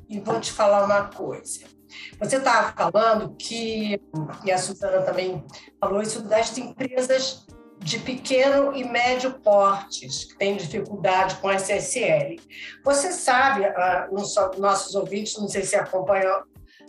E 0.07 0.19
vou 0.19 0.39
te 0.39 0.51
falar 0.51 0.85
uma 0.85 1.05
coisa. 1.05 1.78
Você 2.19 2.37
estava 2.37 2.73
falando 2.73 3.35
que, 3.35 4.01
e 4.45 4.51
a 4.51 4.57
Suzana 4.57 5.01
também 5.01 5.43
falou 5.79 6.01
isso, 6.01 6.21
das 6.23 6.57
empresas 6.57 7.45
de 7.79 7.97
pequeno 7.99 8.75
e 8.75 8.83
médio 8.83 9.39
portes 9.39 10.25
que 10.25 10.37
têm 10.37 10.57
dificuldade 10.57 11.35
com 11.35 11.49
SSL. 11.49 12.39
Você 12.83 13.11
sabe, 13.11 13.61
uh, 13.61 14.59
nossos 14.59 14.95
ouvintes, 14.95 15.37
não 15.37 15.47
sei 15.47 15.63
se 15.63 15.75
acompanham 15.75 16.43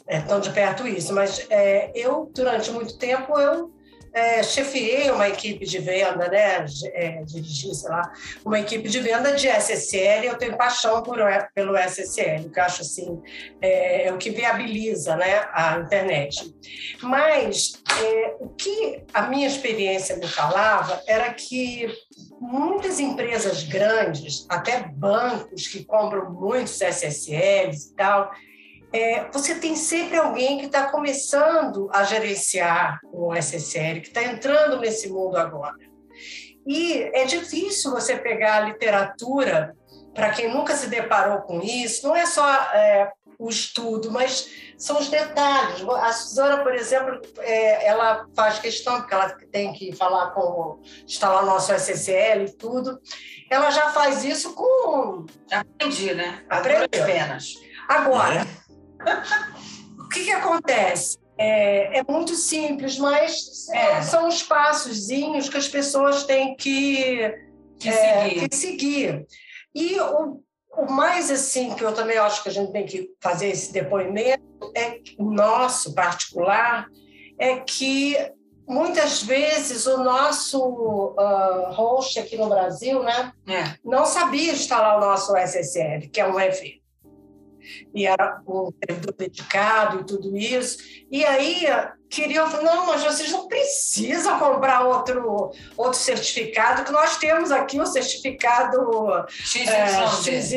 é, 0.06 0.20
tão 0.20 0.40
de 0.40 0.50
perto 0.50 0.86
isso, 0.86 1.14
mas 1.14 1.46
é, 1.48 1.92
eu, 1.94 2.30
durante 2.34 2.72
muito 2.72 2.98
tempo, 2.98 3.38
eu 3.38 3.72
é, 4.12 4.42
chefiei 4.42 5.10
uma 5.10 5.28
equipe 5.28 5.64
de 5.64 5.78
venda, 5.78 6.28
né? 6.28 6.64
É, 6.92 7.22
dirigi, 7.22 7.74
sei 7.74 7.90
lá, 7.90 8.12
uma 8.44 8.58
equipe 8.58 8.88
de 8.88 9.00
venda 9.00 9.32
de 9.32 9.48
SSL. 9.48 10.26
Eu 10.26 10.38
tenho 10.38 10.56
paixão 10.56 11.02
por, 11.02 11.18
pelo 11.54 11.76
SSL, 11.76 12.50
que 12.50 12.58
eu 12.58 12.64
acho 12.64 12.82
assim, 12.82 13.20
é, 13.60 14.06
é, 14.06 14.12
o 14.12 14.18
que 14.18 14.30
viabiliza 14.30 15.16
né, 15.16 15.48
a 15.52 15.78
internet. 15.78 16.54
Mas 17.02 17.82
é, 18.02 18.36
o 18.40 18.48
que 18.48 19.02
a 19.14 19.22
minha 19.22 19.46
experiência 19.46 20.16
me 20.16 20.26
falava 20.26 21.02
era 21.06 21.32
que 21.32 21.88
muitas 22.40 22.98
empresas 22.98 23.62
grandes, 23.64 24.46
até 24.48 24.88
bancos 24.88 25.68
que 25.68 25.84
compram 25.84 26.30
muitos 26.32 26.80
SSLs 26.80 27.90
e 27.90 27.94
tal, 27.94 28.30
é, 28.92 29.30
você 29.30 29.54
tem 29.54 29.76
sempre 29.76 30.16
alguém 30.16 30.58
que 30.58 30.66
está 30.66 30.90
começando 30.90 31.88
a 31.92 32.02
gerenciar 32.02 33.00
o 33.12 33.34
SSL, 33.34 34.00
que 34.00 34.08
está 34.08 34.22
entrando 34.22 34.80
nesse 34.80 35.08
mundo 35.08 35.36
agora. 35.36 35.76
E 36.66 37.10
é 37.14 37.24
difícil 37.24 37.90
você 37.90 38.16
pegar 38.16 38.56
a 38.56 38.60
literatura, 38.60 39.76
para 40.14 40.30
quem 40.30 40.52
nunca 40.52 40.76
se 40.76 40.88
deparou 40.88 41.42
com 41.42 41.60
isso, 41.60 42.06
não 42.06 42.16
é 42.16 42.26
só 42.26 42.48
é, 42.48 43.12
o 43.38 43.48
estudo, 43.48 44.10
mas 44.10 44.50
são 44.76 44.98
os 44.98 45.08
detalhes. 45.08 45.82
A 45.88 46.12
Suzana, 46.12 46.62
por 46.62 46.74
exemplo, 46.74 47.20
é, 47.38 47.86
ela 47.86 48.26
faz 48.34 48.58
questão, 48.58 48.98
porque 48.98 49.14
ela 49.14 49.30
tem 49.50 49.72
que 49.72 49.94
falar 49.96 50.32
com, 50.32 50.80
instalar 51.04 51.42
o 51.42 51.46
nosso 51.46 51.72
SSL 51.72 52.44
e 52.44 52.56
tudo. 52.56 53.00
Ela 53.48 53.70
já 53.70 53.90
faz 53.92 54.24
isso 54.24 54.54
com. 54.54 55.24
Aprendi, 55.50 56.12
né? 56.12 56.44
Aprendi. 56.50 57.00
Apenas. 57.00 57.54
Agora, 57.88 58.42
é 58.42 58.59
o 59.98 60.08
que, 60.08 60.24
que 60.24 60.32
acontece? 60.32 61.18
É, 61.38 61.98
é, 61.98 62.04
muito 62.06 62.34
simples, 62.34 62.98
mas 62.98 63.66
é, 63.70 64.02
são 64.02 64.28
os 64.28 64.42
passozinhos 64.42 65.48
que 65.48 65.56
as 65.56 65.68
pessoas 65.68 66.24
têm 66.24 66.54
que, 66.54 67.34
que, 67.78 67.88
é, 67.88 68.28
seguir. 68.28 68.48
que 68.48 68.56
seguir. 68.56 69.26
E 69.74 69.98
o, 70.00 70.42
o, 70.76 70.92
mais 70.92 71.30
assim 71.30 71.74
que 71.74 71.82
eu 71.82 71.94
também 71.94 72.18
acho 72.18 72.42
que 72.42 72.50
a 72.50 72.52
gente 72.52 72.72
tem 72.72 72.84
que 72.84 73.08
fazer 73.22 73.48
esse 73.48 73.72
depoimento 73.72 74.42
é 74.76 74.98
nosso 75.18 75.94
particular 75.94 76.86
é 77.38 77.56
que 77.60 78.16
muitas 78.68 79.22
vezes 79.22 79.86
o 79.86 80.04
nosso 80.04 80.62
uh, 80.62 81.72
host 81.72 82.18
aqui 82.18 82.36
no 82.36 82.50
Brasil, 82.50 83.02
né, 83.02 83.32
é. 83.48 83.74
não 83.82 84.04
sabia 84.04 84.52
instalar 84.52 84.98
o 84.98 85.00
nosso 85.00 85.34
SSL, 85.34 86.06
que 86.10 86.20
é 86.20 86.26
um 86.26 86.38
EV 86.38 86.79
e 87.94 88.06
era 88.06 88.40
um 88.46 88.70
servidor 88.84 89.14
dedicado 89.16 90.00
e 90.00 90.04
tudo 90.04 90.36
isso. 90.36 90.78
E 91.10 91.24
aí 91.24 91.66
queriam, 92.08 92.48
não, 92.62 92.86
mas 92.86 93.04
vocês 93.04 93.30
não 93.30 93.46
precisam 93.46 94.38
comprar 94.38 94.84
outro, 94.84 95.52
outro 95.76 95.98
certificado, 95.98 96.84
que 96.84 96.92
nós 96.92 97.18
temos 97.18 97.52
aqui 97.52 97.80
o 97.80 97.86
certificado 97.86 99.26
XYZ, 99.28 99.68
é, 99.68 100.06
XYZ 100.08 100.54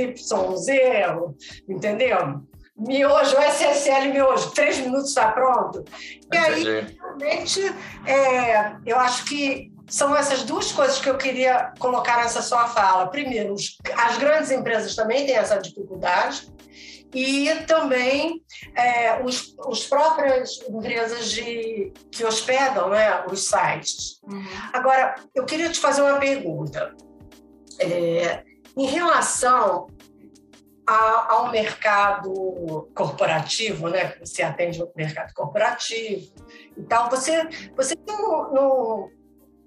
entendeu? 1.70 2.42
Miojo, 2.76 3.38
SSL 3.38 4.12
miojo, 4.12 4.50
três 4.52 4.80
minutos 4.80 5.10
está 5.10 5.32
pronto. 5.32 5.86
E 6.32 6.38
aí, 6.38 6.64
realmente, 6.64 7.62
é, 8.06 8.76
eu 8.84 8.98
acho 8.98 9.26
que 9.26 9.73
são 9.88 10.16
essas 10.16 10.44
duas 10.44 10.72
coisas 10.72 11.00
que 11.00 11.10
eu 11.10 11.18
queria 11.18 11.74
colocar 11.80 12.18
nessa 12.18 12.42
sua 12.42 12.68
fala. 12.68 13.08
Primeiro, 13.08 13.56
as 13.98 14.18
grandes 14.18 14.52
empresas 14.52 14.96
também 14.96 15.26
têm 15.26 15.36
essa 15.36 15.58
dificuldade, 15.58 16.48
e 17.14 17.48
também 17.68 18.44
é, 18.76 19.24
os, 19.24 19.56
os 19.68 19.86
próprias 19.86 20.60
empresas 20.68 21.30
de, 21.32 21.94
que 22.12 22.26
hospedam 22.26 22.90
né, 22.90 23.24
os 23.28 23.48
sites. 23.48 24.20
Uhum. 24.24 24.44
Agora, 24.74 25.16
eu 25.36 25.46
queria 25.46 25.70
te 25.70 25.80
fazer 25.80 26.02
uma 26.02 26.18
pergunta. 26.18 26.94
É, 27.80 28.44
em 28.76 28.86
relação 28.88 29.88
a, 30.88 31.34
ao 31.34 31.52
mercado 31.52 32.90
corporativo, 32.96 33.90
né, 33.90 34.16
você 34.20 34.42
atende 34.42 34.82
o 34.82 34.92
mercado 34.96 35.34
corporativo 35.34 36.34
e 36.76 36.82
tal, 36.84 37.10
você, 37.10 37.48
você 37.76 37.96
não, 38.08 38.52
não 38.52 39.10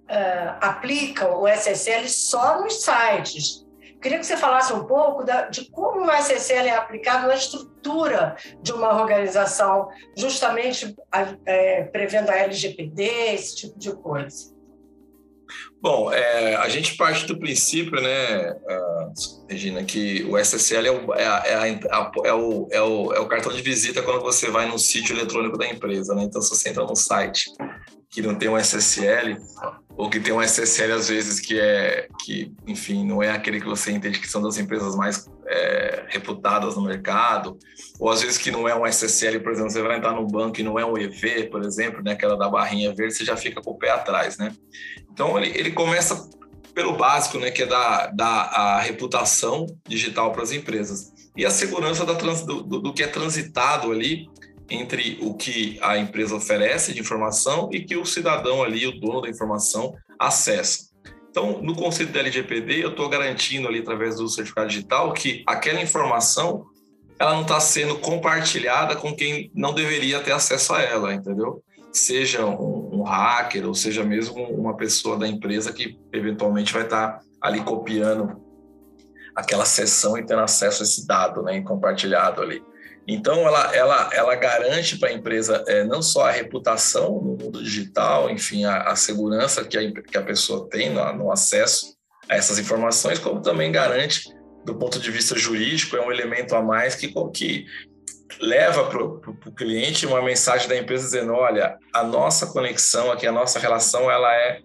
uh, 0.09 0.57
aplica 0.61 1.35
o 1.37 1.47
SSL 1.47 2.09
só 2.09 2.61
nos 2.61 2.83
sites, 2.83 3.67
Queria 4.01 4.19
que 4.19 4.27
você 4.27 4.37
falasse 4.37 4.73
um 4.73 4.85
pouco 4.85 5.25
da, 5.25 5.49
de 5.49 5.69
como 5.71 6.07
o 6.07 6.11
SSL 6.13 6.69
é 6.69 6.77
aplicado 6.77 7.27
na 7.27 7.35
estrutura 7.35 8.37
de 8.63 8.73
uma 8.73 9.01
organização, 9.01 9.89
justamente 10.17 10.95
é, 11.45 11.83
prevendo 11.85 12.31
a 12.31 12.37
LGPD, 12.37 13.03
esse 13.35 13.57
tipo 13.57 13.79
de 13.79 13.93
coisa. 13.97 14.55
Bom, 15.81 16.13
é, 16.13 16.57
a 16.57 16.69
gente 16.69 16.97
parte 16.97 17.27
do 17.27 17.39
princípio, 17.39 18.01
né, 18.01 18.53
uh, 18.53 19.47
Regina, 19.49 19.85
que 19.85 20.25
o 20.25 20.37
SSL 20.37 20.87
é 20.87 20.91
o, 20.91 21.15
é, 21.15 21.27
a, 21.27 21.69
é, 21.69 22.33
o, 22.33 22.69
é, 22.71 22.81
o, 22.83 23.13
é 23.13 23.21
o 23.21 23.27
cartão 23.27 23.53
de 23.53 23.63
visita 23.63 24.03
quando 24.03 24.23
você 24.23 24.51
vai 24.51 24.67
no 24.67 24.79
sítio 24.79 25.17
eletrônico 25.17 25.57
da 25.57 25.67
empresa. 25.67 26.15
Né? 26.15 26.25
Então, 26.25 26.41
se 26.41 26.51
você 26.51 26.71
entra 26.71 26.85
num 26.85 26.97
site 26.97 27.51
que 28.11 28.23
não 28.23 28.35
tem 28.35 28.49
um 28.49 28.57
SSL, 28.57 29.37
ou 29.97 30.11
que 30.11 30.21
tem 30.21 30.33
um 30.33 30.43
SSL 30.43 30.93
às 30.93 31.09
vezes 31.09 31.41
que 31.41 31.59
é 31.59 32.09
que 32.21 32.53
enfim 32.67 33.05
não 33.05 33.23
é 33.23 33.31
aquele 33.31 33.61
que 33.61 33.67
você 33.67 33.91
entende 33.91 34.21
que 34.21 34.29
são 34.29 34.43
das 34.43 34.59
empresas 34.59 34.95
mais 34.95 35.27
é, 35.47 36.05
reputadas 36.09 36.77
no 36.77 36.83
mercado 36.83 37.59
ou 37.99 38.11
às 38.11 38.21
vezes 38.21 38.37
que 38.37 38.51
não 38.51 38.69
é 38.69 38.75
um 38.75 38.87
SSL 38.87 39.41
por 39.41 39.53
exemplo 39.53 39.71
você 39.71 39.83
vai 39.83 39.97
entrar 39.97 40.13
no 40.13 40.27
banco 40.27 40.61
e 40.61 40.63
não 40.63 40.79
é 40.79 40.85
um 40.85 40.99
EV 40.99 41.49
por 41.51 41.63
exemplo 41.63 42.03
né 42.03 42.13
aquela 42.13 42.37
da 42.37 42.49
barrinha 42.49 42.95
verde 42.95 43.15
você 43.15 43.25
já 43.25 43.37
fica 43.37 43.63
com 43.63 43.71
o 43.71 43.79
pé 43.79 43.91
atrás 43.91 44.37
né? 44.37 44.53
Então 45.11 45.39
ele, 45.39 45.59
ele 45.59 45.71
começa 45.71 46.29
pelo 46.75 46.95
básico 46.95 47.39
né 47.39 47.51
que 47.51 47.63
é 47.63 47.67
da, 47.67 48.09
da 48.09 48.27
a 48.27 48.81
reputação 48.81 49.67
digital 49.89 50.33
para 50.33 50.43
as 50.43 50.53
empresas. 50.53 51.15
E 51.35 51.45
a 51.45 51.51
segurança 51.51 52.05
da 52.07 52.15
trans, 52.15 52.47
do, 52.47 52.63
do 52.63 52.95
que 52.95 53.03
é 53.03 53.07
transitado 53.07 53.93
ali 53.93 54.27
entre 54.69 55.19
o 55.21 55.35
que 55.35 55.79
a 55.81 55.97
empresa 55.97 56.35
oferece 56.35 56.93
de 56.93 57.01
informação 57.01 57.69
e 57.73 57.85
que 57.85 57.97
o 57.97 58.05
cidadão 58.05 58.63
ali, 58.63 58.87
o 58.87 58.99
dono 58.99 59.21
da 59.21 59.29
informação, 59.29 59.95
acessa. 60.19 60.87
Então, 61.31 61.61
no 61.63 61.75
conceito 61.75 62.13
da 62.13 62.21
LGPD, 62.21 62.83
eu 62.83 62.91
estou 62.91 63.09
garantindo 63.09 63.69
ali, 63.69 63.81
através 63.81 64.17
do 64.17 64.29
certificado 64.29 64.69
digital, 64.69 65.13
que 65.13 65.45
aquela 65.47 65.81
informação 65.81 66.67
ela 67.19 67.35
não 67.35 67.43
está 67.43 67.61
sendo 67.61 67.99
compartilhada 67.99 68.97
com 68.97 69.15
quem 69.15 69.51
não 69.55 69.75
deveria 69.75 70.21
ter 70.21 70.33
acesso 70.33 70.75
a 70.75 70.83
ela, 70.83 71.15
entendeu? 71.15 71.63
Seja 71.93 72.45
um, 72.45 73.01
um 73.01 73.03
hacker 73.03 73.67
ou 73.67 73.75
seja 73.75 74.05
mesmo 74.05 74.43
uma 74.45 74.77
pessoa 74.77 75.19
da 75.19 75.27
empresa 75.27 75.73
que 75.73 75.99
eventualmente 76.13 76.73
vai 76.73 76.83
estar 76.83 77.13
tá 77.13 77.21
ali 77.41 77.63
copiando 77.63 78.43
aquela 79.35 79.65
sessão 79.65 80.17
e 80.17 80.25
tendo 80.25 80.41
acesso 80.41 80.83
a 80.83 80.85
esse 80.85 81.07
dado, 81.07 81.43
né, 81.43 81.61
compartilhado 81.63 82.43
ali. 82.43 82.63
Então, 83.09 83.47
ela, 83.47 83.75
ela, 83.75 84.11
ela 84.13 84.35
garante 84.35 84.99
para 84.99 85.11
a 85.11 85.13
empresa 85.13 85.63
é, 85.69 85.85
não 85.85 86.03
só 86.03 86.27
a 86.27 86.31
reputação 86.33 87.21
no 87.23 87.37
mundo 87.37 87.63
digital, 87.63 88.29
enfim, 88.29 88.65
a, 88.65 88.83
a 88.83 88.97
segurança 88.97 89.65
que 89.65 89.79
a, 89.79 89.93
que 90.03 90.19
a 90.19 90.23
pessoa 90.23 90.69
tem 90.69 90.91
no, 90.91 91.13
no, 91.13 91.31
acesso 91.31 91.95
a 92.29 92.35
essas 92.35 92.59
informações, 92.59 93.21
como 93.21 93.41
também 93.41 93.71
garante, 93.71 94.29
do 94.65 94.75
ponto 94.75 94.99
de 94.99 95.11
vista 95.13 95.39
jurídico, 95.39 95.97
é 95.97 96.05
um 96.05 96.11
elemento 96.11 96.57
a 96.57 96.63
mais 96.63 96.97
que, 96.97 97.15
que 97.33 97.67
leva 98.41 98.85
para 98.85 99.03
o 99.03 99.55
cliente 99.55 100.05
uma 100.05 100.21
mensagem 100.21 100.69
da 100.69 100.77
empresa 100.77 101.05
dizendo: 101.05 101.33
olha, 101.33 101.79
a 101.93 102.03
nossa 102.03 102.49
conexão 102.49 103.13
aqui, 103.13 103.25
a 103.25 103.33
nossa 103.33 103.61
relação, 103.61 104.11
ela 104.11 104.35
é 104.35 104.61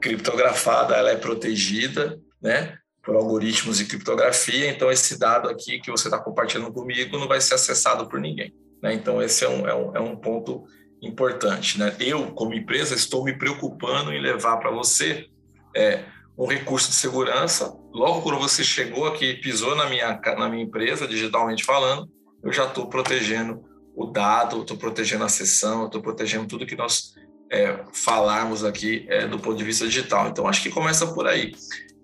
criptografada, 0.00 0.96
ela 0.96 1.10
é 1.10 1.16
protegida, 1.16 2.18
né? 2.40 2.78
Por 3.02 3.16
algoritmos 3.16 3.78
de 3.78 3.84
criptografia, 3.84 4.70
então 4.70 4.90
esse 4.90 5.18
dado 5.18 5.48
aqui 5.48 5.80
que 5.80 5.90
você 5.90 6.06
está 6.06 6.18
compartilhando 6.18 6.72
comigo 6.72 7.18
não 7.18 7.26
vai 7.26 7.40
ser 7.40 7.54
acessado 7.54 8.08
por 8.08 8.20
ninguém. 8.20 8.54
Né? 8.82 8.94
Então, 8.94 9.22
esse 9.22 9.44
é 9.44 9.48
um, 9.48 9.66
é 9.66 9.74
um, 9.74 9.96
é 9.96 10.00
um 10.00 10.16
ponto 10.16 10.64
importante. 11.00 11.78
Né? 11.78 11.94
Eu, 12.00 12.32
como 12.32 12.54
empresa, 12.54 12.94
estou 12.94 13.24
me 13.24 13.36
preocupando 13.36 14.12
em 14.12 14.20
levar 14.20 14.58
para 14.58 14.70
você 14.70 15.26
é, 15.74 16.04
um 16.36 16.46
recurso 16.46 16.90
de 16.90 16.96
segurança. 16.96 17.72
Logo 17.92 18.22
quando 18.22 18.38
você 18.38 18.64
chegou 18.64 19.06
aqui, 19.06 19.34
pisou 19.34 19.74
na 19.76 19.88
minha, 19.88 20.20
na 20.38 20.48
minha 20.48 20.64
empresa, 20.64 21.06
digitalmente 21.06 21.64
falando, 21.64 22.08
eu 22.42 22.52
já 22.52 22.66
estou 22.66 22.88
protegendo 22.88 23.62
o 23.94 24.06
dado, 24.06 24.62
estou 24.62 24.76
protegendo 24.76 25.24
a 25.24 25.28
sessão, 25.28 25.86
estou 25.86 26.00
protegendo 26.00 26.46
tudo 26.46 26.66
que 26.66 26.76
nós 26.76 27.14
é, 27.50 27.84
falarmos 27.92 28.64
aqui 28.64 29.06
é, 29.08 29.26
do 29.26 29.38
ponto 29.38 29.56
de 29.56 29.64
vista 29.64 29.86
digital. 29.86 30.28
Então, 30.28 30.48
acho 30.48 30.62
que 30.62 30.70
começa 30.70 31.06
por 31.12 31.26
aí. 31.26 31.52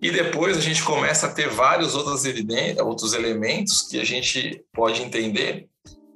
E 0.00 0.10
depois 0.10 0.56
a 0.56 0.60
gente 0.60 0.82
começa 0.82 1.26
a 1.26 1.30
ter 1.30 1.48
vários 1.48 1.94
outros, 1.94 2.22
outros 2.80 3.12
elementos 3.14 3.82
que 3.82 4.00
a 4.00 4.04
gente 4.04 4.62
pode 4.72 5.02
entender 5.02 5.68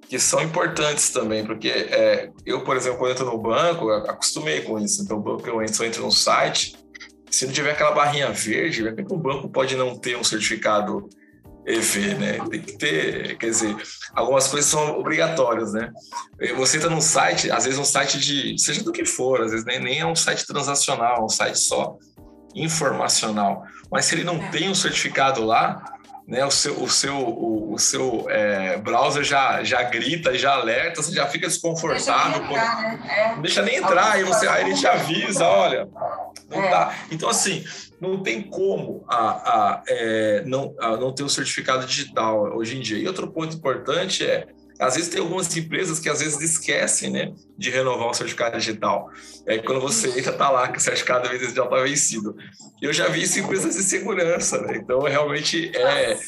que 0.09 0.19
são 0.19 0.43
importantes 0.43 1.09
também, 1.09 1.45
porque 1.45 1.69
é, 1.69 2.31
eu, 2.45 2.63
por 2.63 2.77
exemplo, 2.77 2.99
quando 2.99 3.13
entro 3.13 3.25
no 3.25 3.39
banco, 3.39 3.89
acostumei 3.91 4.61
com 4.61 4.79
isso. 4.79 5.03
Então, 5.03 5.25
eu 5.47 5.63
entro, 5.63 5.83
eu 5.83 5.89
entro 5.89 6.03
no 6.03 6.13
site, 6.13 6.77
se 7.31 7.47
não 7.47 7.53
tiver 7.53 7.71
aquela 7.71 7.93
barrinha 7.93 8.31
verde, 8.31 8.83
por 8.83 8.95
que 9.07 9.15
um 9.15 9.19
banco 9.19 9.49
pode 9.49 9.75
não 9.75 9.99
ter 9.99 10.19
um 10.19 10.23
certificado 10.23 11.09
EV, 11.67 12.15
né? 12.15 12.39
Tem 12.51 12.61
que 12.61 12.77
ter, 12.77 13.39
quer 13.39 13.47
dizer, 13.47 13.75
algumas 14.13 14.49
coisas 14.49 14.71
são 14.71 14.99
obrigatórias, 14.99 15.73
né? 15.73 15.91
Você 16.57 16.77
entra 16.77 16.91
num 16.91 17.01
site, 17.01 17.51
às 17.51 17.65
vezes 17.65 17.79
um 17.79 17.85
site 17.85 18.19
de, 18.19 18.59
seja 18.59 18.85
do 18.85 18.93
que 18.93 19.07
for, 19.07 19.41
às 19.41 19.51
vezes 19.51 19.65
nem, 19.65 19.81
nem 19.81 20.01
é 20.01 20.07
um 20.07 20.15
site 20.15 20.47
transacional, 20.47 21.17
é 21.17 21.25
um 21.25 21.29
site 21.29 21.59
só 21.59 21.97
informacional. 22.55 23.65
Mas 23.91 24.07
se 24.07 24.15
ele 24.15 24.25
não 24.25 24.37
é. 24.37 24.49
tem 24.49 24.69
um 24.69 24.75
certificado 24.75 25.45
lá, 25.45 25.83
né, 26.27 26.45
o 26.45 26.51
seu, 26.51 26.83
o 26.83 26.89
seu, 26.89 27.17
o, 27.17 27.75
o 27.75 27.79
seu 27.79 28.27
é, 28.31 28.79
browser 28.79 29.25
já, 29.25 29.63
já 29.65 29.83
grita, 29.83 30.37
já 30.37 30.53
alerta, 30.53 31.03
você 31.03 31.13
já 31.13 31.27
fica 31.27 31.49
desconfortável. 31.49 32.41
Deixa 32.41 32.53
entrar, 32.53 32.77
quando... 32.77 33.01
né? 33.01 33.17
é. 33.17 33.35
Não 33.35 33.43
deixa 33.43 33.63
nem 33.63 33.77
entrar, 33.77 34.13
aí, 34.13 34.25
você, 34.25 34.47
aí 34.47 34.65
ele 34.65 34.75
te 34.75 34.87
avisa, 34.87 35.45
olha, 35.47 35.89
não 36.49 36.63
é. 36.63 36.71
dá. 36.71 36.95
Então, 37.11 37.29
assim, 37.29 37.65
não 38.01 38.23
tem 38.23 38.43
como 38.43 39.05
a, 39.09 39.17
a, 39.17 39.83
é, 39.89 40.43
não, 40.47 40.75
a 40.81 40.97
não 40.97 41.13
ter 41.13 41.23
o 41.23 41.27
um 41.27 41.29
certificado 41.29 41.87
digital 41.87 42.57
hoje 42.57 42.79
em 42.79 42.81
dia. 42.81 42.99
E 42.99 43.07
outro 43.07 43.31
ponto 43.31 43.55
importante 43.55 44.25
é 44.25 44.47
às 44.83 44.95
vezes 44.97 45.09
tem 45.09 45.21
algumas 45.21 45.55
empresas 45.57 45.99
que 45.99 46.09
às 46.09 46.21
vezes 46.21 46.41
esquecem, 46.41 47.11
né, 47.11 47.33
de 47.57 47.71
renovar 47.71 48.09
o 48.09 48.15
certificado 48.15 48.59
digital. 48.59 49.11
É 49.47 49.59
quando 49.59 49.81
você 49.81 50.19
entra, 50.19 50.33
tá 50.33 50.51
lá 50.51 50.69
que 50.69 50.79
o 50.79 50.81
certificado 50.81 51.29
já 51.29 51.35
está 51.35 51.83
vencido. 51.83 52.37
Eu 52.81 52.93
já 52.93 53.09
vi 53.09 53.23
isso 53.23 53.39
em 53.39 53.43
empresas 53.43 53.77
de 53.77 53.83
segurança, 53.83 54.61
né? 54.61 54.77
Então 54.77 55.01
realmente 55.01 55.71
é 55.75 56.19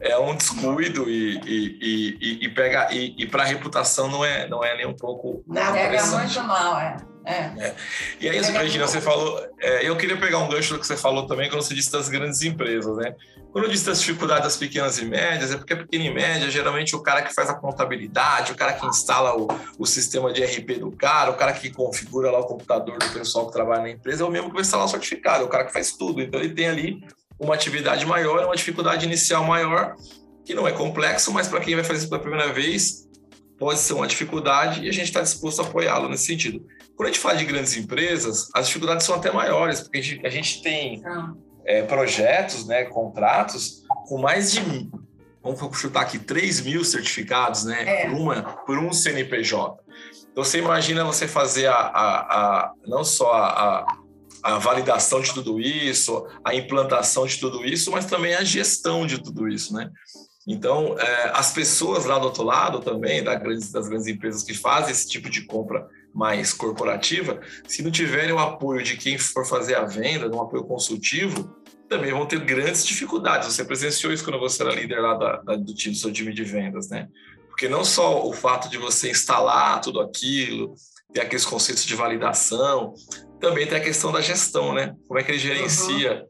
é 0.00 0.18
um 0.18 0.34
descuido 0.34 1.08
e, 1.08 1.40
e, 1.46 2.18
e, 2.20 2.44
e 2.44 2.48
pega 2.48 2.92
e, 2.92 3.14
e 3.18 3.26
para 3.26 3.42
a 3.42 3.46
reputação 3.46 4.08
não 4.08 4.24
é 4.24 4.48
não 4.48 4.62
é 4.62 4.76
nem 4.76 4.86
um 4.86 4.94
pouco 4.94 5.42
não 5.46 5.72
pega 5.72 6.04
muito 6.06 6.42
mal 6.42 6.78
é. 6.78 6.96
É. 7.24 7.66
é. 7.66 7.74
E 8.20 8.28
aí, 8.28 8.40
Regina, 8.40 8.86
você 8.86 9.00
falou. 9.00 9.40
É, 9.58 9.88
eu 9.88 9.96
queria 9.96 10.16
pegar 10.16 10.38
um 10.38 10.48
gancho 10.48 10.74
do 10.74 10.80
que 10.80 10.86
você 10.86 10.96
falou 10.96 11.26
também 11.26 11.48
quando 11.48 11.62
você 11.62 11.74
disse 11.74 11.90
das 11.90 12.08
grandes 12.08 12.42
empresas, 12.42 12.96
né? 12.96 13.14
Quando 13.50 13.66
eu 13.66 13.70
disse 13.70 13.86
das 13.86 14.00
dificuldades 14.00 14.44
das 14.44 14.56
pequenas 14.56 14.98
e 14.98 15.04
médias, 15.04 15.52
é 15.52 15.56
porque 15.56 15.72
a 15.72 15.76
pequena 15.76 16.04
e 16.04 16.12
média, 16.12 16.50
geralmente, 16.50 16.96
o 16.96 17.00
cara 17.00 17.22
que 17.22 17.32
faz 17.32 17.48
a 17.48 17.54
contabilidade, 17.54 18.52
o 18.52 18.56
cara 18.56 18.72
que 18.72 18.84
instala 18.84 19.36
o, 19.36 19.46
o 19.78 19.86
sistema 19.86 20.32
de 20.32 20.44
RP 20.44 20.80
do 20.80 20.90
cara, 20.90 21.30
o 21.30 21.34
cara 21.34 21.52
que 21.52 21.70
configura 21.70 22.30
lá 22.30 22.40
o 22.40 22.46
computador 22.46 22.98
do 22.98 23.08
pessoal 23.12 23.46
que 23.46 23.52
trabalha 23.52 23.82
na 23.82 23.90
empresa, 23.90 24.24
é 24.24 24.26
o 24.26 24.30
mesmo 24.30 24.48
que 24.48 24.54
vai 24.54 24.62
instalar 24.62 24.86
o 24.86 24.88
certificado, 24.88 25.44
é 25.44 25.46
o 25.46 25.48
cara 25.48 25.64
que 25.64 25.72
faz 25.72 25.92
tudo. 25.92 26.20
Então, 26.20 26.40
ele 26.40 26.52
tem 26.52 26.66
ali 26.66 27.00
uma 27.38 27.54
atividade 27.54 28.04
maior, 28.04 28.44
uma 28.44 28.56
dificuldade 28.56 29.06
inicial 29.06 29.44
maior, 29.44 29.94
que 30.44 30.52
não 30.52 30.66
é 30.66 30.72
complexo, 30.72 31.32
mas 31.32 31.48
para 31.48 31.60
quem 31.60 31.74
vai 31.74 31.84
fazer 31.84 32.00
isso 32.00 32.08
pela 32.08 32.20
primeira 32.20 32.52
vez, 32.52 33.08
pode 33.58 33.78
ser 33.78 33.92
uma 33.94 34.06
dificuldade 34.06 34.84
e 34.84 34.88
a 34.88 34.92
gente 34.92 35.06
está 35.06 35.20
disposto 35.20 35.62
a 35.62 35.64
apoiá-lo 35.64 36.08
nesse 36.08 36.26
sentido. 36.26 36.66
Quando 36.96 37.08
a 37.08 37.12
gente 37.12 37.20
fala 37.20 37.36
de 37.36 37.44
grandes 37.44 37.76
empresas, 37.76 38.48
as 38.54 38.66
dificuldades 38.66 39.04
são 39.04 39.16
até 39.16 39.32
maiores, 39.32 39.80
porque 39.80 39.98
a 39.98 40.02
gente, 40.02 40.26
a 40.26 40.30
gente 40.30 40.62
tem 40.62 41.02
é, 41.64 41.82
projetos, 41.82 42.66
né, 42.66 42.84
contratos 42.84 43.82
com 44.06 44.18
mais 44.18 44.52
de, 44.52 44.60
vamos 45.42 45.78
chutar 45.78 46.02
aqui, 46.02 46.18
3 46.18 46.60
mil 46.60 46.84
certificados 46.84 47.64
né, 47.64 47.84
é. 47.84 48.08
por, 48.08 48.16
uma, 48.16 48.42
por 48.42 48.78
um 48.78 48.92
CNPJ. 48.92 49.82
Então, 50.30 50.44
você 50.44 50.58
imagina 50.58 51.04
você 51.04 51.26
fazer 51.26 51.66
a, 51.66 51.74
a, 51.74 52.20
a 52.20 52.72
não 52.86 53.04
só 53.04 53.32
a, 53.32 53.86
a 54.42 54.58
validação 54.58 55.20
de 55.20 55.32
tudo 55.32 55.60
isso, 55.60 56.26
a 56.44 56.54
implantação 56.54 57.26
de 57.26 57.38
tudo 57.38 57.64
isso, 57.64 57.90
mas 57.90 58.04
também 58.04 58.34
a 58.34 58.44
gestão 58.44 59.06
de 59.06 59.22
tudo 59.22 59.48
isso, 59.48 59.72
né? 59.72 59.90
Então, 60.46 60.98
é, 60.98 61.30
as 61.34 61.52
pessoas 61.52 62.04
lá 62.04 62.18
do 62.18 62.26
outro 62.26 62.42
lado 62.42 62.80
também, 62.80 63.24
das 63.24 63.40
grandes, 63.40 63.72
das 63.72 63.88
grandes 63.88 64.06
empresas 64.06 64.42
que 64.42 64.52
fazem 64.52 64.90
esse 64.90 65.08
tipo 65.08 65.30
de 65.30 65.46
compra 65.46 65.88
mais 66.14 66.52
corporativa, 66.52 67.40
se 67.66 67.82
não 67.82 67.90
tiverem 67.90 68.32
o 68.32 68.38
apoio 68.38 68.82
de 68.82 68.96
quem 68.96 69.18
for 69.18 69.44
fazer 69.44 69.74
a 69.74 69.84
venda, 69.84 70.30
um 70.34 70.40
apoio 70.40 70.62
consultivo, 70.64 71.56
também 71.88 72.12
vão 72.12 72.24
ter 72.24 72.38
grandes 72.40 72.86
dificuldades. 72.86 73.52
Você 73.52 73.64
presenciou 73.64 74.12
isso 74.12 74.24
quando 74.24 74.38
você 74.38 74.62
era 74.62 74.74
líder 74.74 75.00
lá 75.00 75.14
da, 75.14 75.36
da, 75.38 75.56
do 75.56 75.74
time, 75.74 75.94
do 75.94 76.00
seu 76.00 76.12
time 76.12 76.32
de 76.32 76.44
vendas, 76.44 76.88
né? 76.88 77.08
Porque 77.48 77.68
não 77.68 77.84
só 77.84 78.26
o 78.26 78.32
fato 78.32 78.68
de 78.68 78.78
você 78.78 79.10
instalar 79.10 79.80
tudo 79.80 80.00
aquilo, 80.00 80.74
ter 81.12 81.20
aqueles 81.20 81.44
conceitos 81.44 81.84
de 81.84 81.94
validação, 81.94 82.94
também 83.40 83.66
tem 83.66 83.78
a 83.78 83.84
questão 83.84 84.12
da 84.12 84.20
gestão, 84.20 84.72
né? 84.72 84.94
Como 85.06 85.18
é 85.18 85.22
que 85.22 85.32
ele 85.32 85.38
gerencia 85.38 86.22
uhum. 86.22 86.26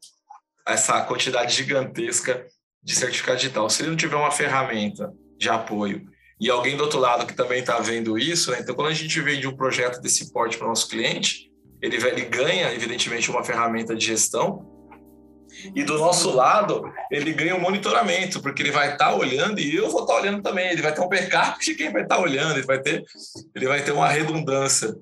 essa 0.67 1.01
quantidade 1.03 1.55
gigantesca 1.55 2.47
de 2.83 2.95
certificado 2.95 3.39
digital? 3.39 3.69
Se 3.69 3.83
ele 3.83 3.91
não 3.91 3.97
tiver 3.97 4.17
uma 4.17 4.31
ferramenta 4.31 5.13
de 5.39 5.49
apoio 5.49 6.07
e 6.41 6.51
alguém 6.51 6.77
do 6.77 6.83
outro 6.83 6.99
lado 6.99 7.27
que 7.27 7.35
também 7.35 7.61
está 7.61 7.79
vendo 7.79 8.19
isso, 8.19 8.51
né? 8.51 8.59
Então, 8.61 8.75
quando 8.75 8.89
a 8.89 8.95
gente 8.95 9.21
vende 9.21 9.47
um 9.47 9.57
projeto 9.57 10.01
desse 10.01 10.33
porte 10.33 10.57
para 10.57 10.67
o 10.67 10.69
nosso 10.69 10.89
cliente, 10.89 11.51
ele, 11.81 11.97
ele 11.97 12.23
ganha, 12.23 12.73
evidentemente, 12.73 13.31
uma 13.31 13.45
ferramenta 13.45 13.95
de 13.95 14.05
gestão, 14.05 14.75
e 15.75 15.85
do 15.85 15.99
nosso 15.99 16.31
lado, 16.33 16.83
ele 17.11 17.33
ganha 17.33 17.55
um 17.55 17.61
monitoramento, 17.61 18.41
porque 18.41 18.63
ele 18.63 18.73
vai 18.73 18.93
estar 18.93 19.11
tá 19.11 19.15
olhando 19.15 19.61
e 19.61 19.75
eu 19.75 19.89
vou 19.89 20.03
estar 20.03 20.15
tá 20.15 20.21
olhando 20.21 20.43
também. 20.43 20.69
Ele 20.71 20.83
vai 20.83 20.93
ter 20.93 21.01
um 21.01 21.09
backup 21.09 21.65
de 21.65 21.75
quem 21.75 21.93
vai 21.93 22.03
estar 22.03 22.17
tá 22.17 22.21
olhando, 22.21 22.55
ele 22.59 22.67
vai 22.67 22.81
ter, 22.81 23.05
ele 23.55 23.67
vai 23.67 23.83
ter 23.83 23.93
uma 23.93 24.09
redundância 24.09 24.95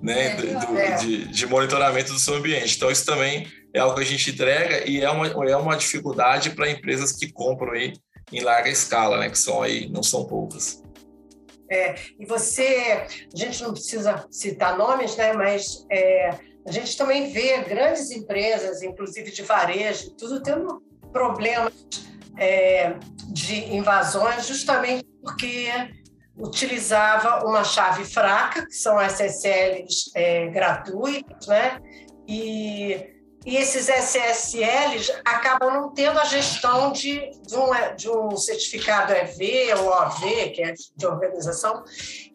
né, 0.00 0.26
é, 0.26 0.36
do, 0.36 1.00
de, 1.00 1.28
de, 1.28 1.46
monitoramento 1.46 2.12
do 2.12 2.18
seu 2.18 2.34
ambiente. 2.34 2.76
Então, 2.76 2.90
isso 2.90 3.04
também 3.04 3.48
é 3.74 3.80
algo 3.80 3.96
que 3.96 4.02
a 4.02 4.06
gente 4.06 4.30
entrega 4.30 4.88
e 4.88 5.00
é 5.00 5.10
uma, 5.10 5.26
é 5.26 5.56
uma 5.56 5.76
dificuldade 5.76 6.50
para 6.50 6.70
empresas 6.70 7.12
que 7.12 7.32
compram 7.32 7.72
aí 7.72 7.92
em 8.32 8.40
larga 8.40 8.68
escala, 8.68 9.18
né, 9.18 9.30
que 9.30 9.38
são 9.38 9.62
aí, 9.62 9.88
não 9.88 10.02
são 10.02 10.24
poucas. 10.24 10.82
É, 11.70 11.94
e 12.18 12.24
você, 12.24 13.06
a 13.32 13.36
gente 13.36 13.62
não 13.62 13.72
precisa 13.72 14.26
citar 14.30 14.76
nomes, 14.76 15.16
né, 15.16 15.32
mas 15.34 15.86
é, 15.90 16.30
a 16.66 16.72
gente 16.72 16.96
também 16.96 17.30
vê 17.30 17.58
grandes 17.62 18.10
empresas, 18.10 18.82
inclusive 18.82 19.30
de 19.30 19.42
varejo, 19.42 20.10
tudo 20.12 20.42
tendo 20.42 20.82
problemas 21.12 21.72
é, 22.38 22.94
de 23.30 23.74
invasões, 23.74 24.46
justamente 24.46 25.06
porque 25.22 25.68
utilizava 26.38 27.44
uma 27.44 27.64
chave 27.64 28.04
fraca, 28.04 28.64
que 28.64 28.74
são 28.74 29.00
SSLs 29.00 30.10
é, 30.14 30.46
gratuitos, 30.48 31.46
né? 31.48 31.80
E, 32.26 33.17
e 33.46 33.56
esses 33.56 33.88
SSLs 33.88 35.12
acabam 35.24 35.72
não 35.72 35.94
tendo 35.94 36.18
a 36.18 36.24
gestão 36.24 36.92
de, 36.92 37.30
de, 37.46 37.56
um, 37.56 37.70
de 37.96 38.10
um 38.10 38.36
certificado 38.36 39.12
EV 39.12 39.74
ou 39.78 39.88
OV, 39.88 40.50
que 40.50 40.62
é 40.62 40.74
de 40.96 41.06
organização, 41.06 41.82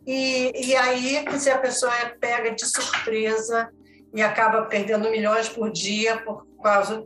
e, 0.06 0.52
e 0.56 0.76
aí 0.76 1.24
se 1.40 1.50
a 1.50 1.58
pessoa 1.58 1.94
é 2.00 2.10
pega 2.10 2.52
de 2.52 2.66
surpresa 2.66 3.70
e 4.14 4.22
acaba 4.22 4.64
perdendo 4.64 5.10
milhões 5.10 5.50
por 5.50 5.72
dia 5.72 6.18
por 6.18 6.46
causa 6.62 7.06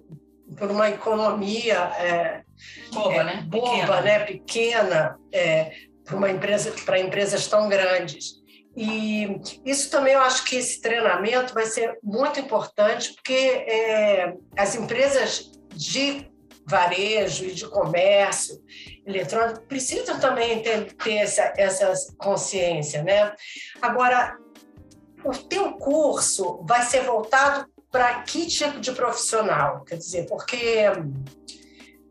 por 0.58 0.72
uma 0.72 0.90
economia 0.90 1.92
é, 1.98 2.44
boba, 2.92 3.16
é, 3.16 3.24
né? 3.24 3.46
Boba, 3.48 3.72
pequena, 3.72 4.02
né? 4.02 4.20
pequena 4.20 5.20
é, 5.32 5.72
para 6.06 6.32
empresa 6.32 6.74
para 6.86 7.00
empresas 7.00 7.48
tão 7.48 7.68
grandes. 7.68 8.37
E 8.80 9.42
isso 9.66 9.90
também 9.90 10.14
eu 10.14 10.22
acho 10.22 10.46
que 10.46 10.56
esse 10.56 10.80
treinamento 10.80 11.52
vai 11.52 11.66
ser 11.66 11.98
muito 12.04 12.40
importante, 12.40 13.12
porque 13.16 13.34
é, 13.34 14.36
as 14.56 14.76
empresas 14.76 15.52
de 15.74 16.32
varejo 16.64 17.46
e 17.46 17.56
de 17.56 17.68
comércio 17.68 18.62
eletrônico 19.04 19.62
precisam 19.62 20.20
também 20.20 20.62
ter, 20.62 20.94
ter 20.94 21.16
essa, 21.16 21.54
essa 21.58 21.92
consciência, 22.20 23.02
né? 23.02 23.34
Agora, 23.82 24.38
o 25.24 25.32
teu 25.32 25.74
curso 25.74 26.64
vai 26.64 26.84
ser 26.84 27.02
voltado 27.02 27.66
para 27.90 28.22
que 28.22 28.46
tipo 28.46 28.80
de 28.80 28.92
profissional? 28.92 29.84
Quer 29.86 29.96
dizer, 29.96 30.28
porque 30.28 30.84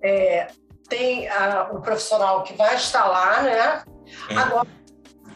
é, 0.03 0.49
tem 0.89 1.29
a, 1.29 1.71
o 1.73 1.81
profissional 1.81 2.43
que 2.43 2.55
vai 2.55 2.75
estar 2.75 3.07
lá, 3.07 3.43
né? 3.43 3.85
É. 4.31 4.35
Agora, 4.37 4.67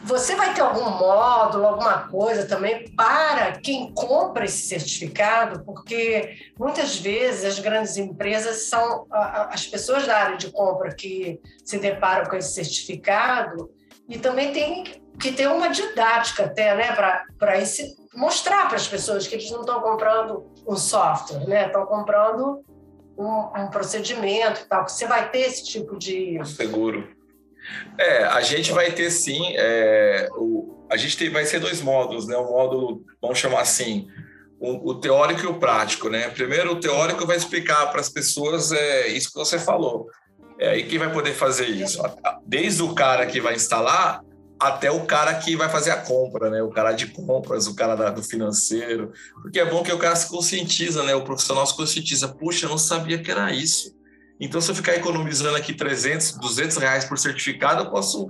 você 0.03 0.35
vai 0.35 0.53
ter 0.53 0.61
algum 0.61 0.89
módulo, 0.89 1.65
alguma 1.65 2.07
coisa 2.07 2.45
também 2.45 2.89
para 2.95 3.53
quem 3.53 3.93
compra 3.93 4.45
esse 4.45 4.67
certificado? 4.67 5.63
Porque 5.63 6.37
muitas 6.57 6.97
vezes 6.97 7.45
as 7.45 7.59
grandes 7.59 7.97
empresas 7.97 8.63
são 8.63 9.05
as 9.11 9.65
pessoas 9.67 10.05
da 10.07 10.17
área 10.17 10.37
de 10.37 10.51
compra 10.51 10.93
que 10.93 11.39
se 11.63 11.77
deparam 11.77 12.29
com 12.29 12.35
esse 12.35 12.53
certificado 12.53 13.69
e 14.09 14.17
também 14.17 14.51
tem 14.51 15.01
que 15.19 15.31
ter 15.31 15.47
uma 15.47 15.69
didática 15.69 16.45
até, 16.45 16.75
né, 16.75 16.93
para 16.93 17.25
mostrar 18.15 18.67
para 18.67 18.75
as 18.75 18.87
pessoas 18.87 19.27
que 19.27 19.35
eles 19.35 19.51
não 19.51 19.61
estão 19.61 19.81
comprando 19.81 20.51
um 20.67 20.75
software, 20.75 21.47
né, 21.47 21.67
estão 21.67 21.85
comprando 21.85 22.63
um, 23.17 23.61
um 23.61 23.69
procedimento 23.69 24.61
e 24.61 24.65
tal, 24.65 24.87
você 24.87 25.05
vai 25.05 25.29
ter 25.29 25.41
esse 25.41 25.63
tipo 25.63 25.97
de... 25.97 26.39
Seguro. 26.45 27.20
É, 27.97 28.23
a 28.23 28.41
gente 28.41 28.71
vai 28.71 28.91
ter 28.91 29.09
sim, 29.11 29.53
é, 29.55 30.27
o, 30.35 30.85
a 30.89 30.97
gente 30.97 31.17
tem, 31.17 31.29
vai 31.29 31.45
ser 31.45 31.59
dois 31.59 31.81
módulos, 31.81 32.27
né, 32.27 32.35
o 32.35 32.43
módulo, 32.43 33.05
vamos 33.21 33.37
chamar 33.37 33.61
assim, 33.61 34.07
o, 34.59 34.91
o, 34.91 34.95
teórico 34.95 35.41
e 35.41 35.47
o 35.47 35.59
prático, 35.59 36.07
né? 36.07 36.29
Primeiro, 36.29 36.73
o 36.73 36.79
teórico 36.79 37.25
vai 37.25 37.35
explicar 37.35 37.87
para 37.87 37.99
as 37.99 38.09
pessoas 38.09 38.71
é, 38.71 39.07
isso 39.07 39.29
que 39.29 39.39
você 39.39 39.57
falou. 39.57 40.07
É, 40.59 40.77
e 40.77 40.83
quem 40.83 40.99
vai 40.99 41.11
poder 41.11 41.33
fazer 41.33 41.65
isso? 41.65 41.99
Desde 42.45 42.83
o 42.83 42.93
cara 42.93 43.25
que 43.25 43.41
vai 43.41 43.55
instalar 43.55 44.21
até 44.59 44.91
o 44.91 45.07
cara 45.07 45.33
que 45.33 45.55
vai 45.55 45.67
fazer 45.67 45.89
a 45.89 45.97
compra, 45.97 46.51
né? 46.51 46.61
O 46.61 46.69
cara 46.69 46.91
de 46.91 47.07
compras, 47.07 47.65
o 47.65 47.75
cara 47.75 47.95
da, 47.95 48.11
do 48.11 48.21
financeiro. 48.21 49.11
Porque 49.41 49.59
é 49.59 49.65
bom 49.65 49.81
que 49.81 49.91
o 49.91 49.97
cara 49.97 50.15
se 50.15 50.29
conscientiza, 50.29 51.01
né? 51.01 51.15
O 51.15 51.23
profissional 51.23 51.65
se 51.65 51.75
conscientiza. 51.75 52.27
Puxa, 52.27 52.67
eu 52.67 52.69
não 52.69 52.77
sabia 52.77 53.17
que 53.17 53.31
era 53.31 53.51
isso. 53.51 53.95
Então, 54.41 54.59
se 54.59 54.71
eu 54.71 54.75
ficar 54.75 54.95
economizando 54.95 55.55
aqui 55.55 55.71
300, 55.71 56.39
200 56.39 56.77
reais 56.77 57.05
por 57.05 57.17
certificado, 57.19 57.83
eu 57.83 57.91
posso 57.91 58.27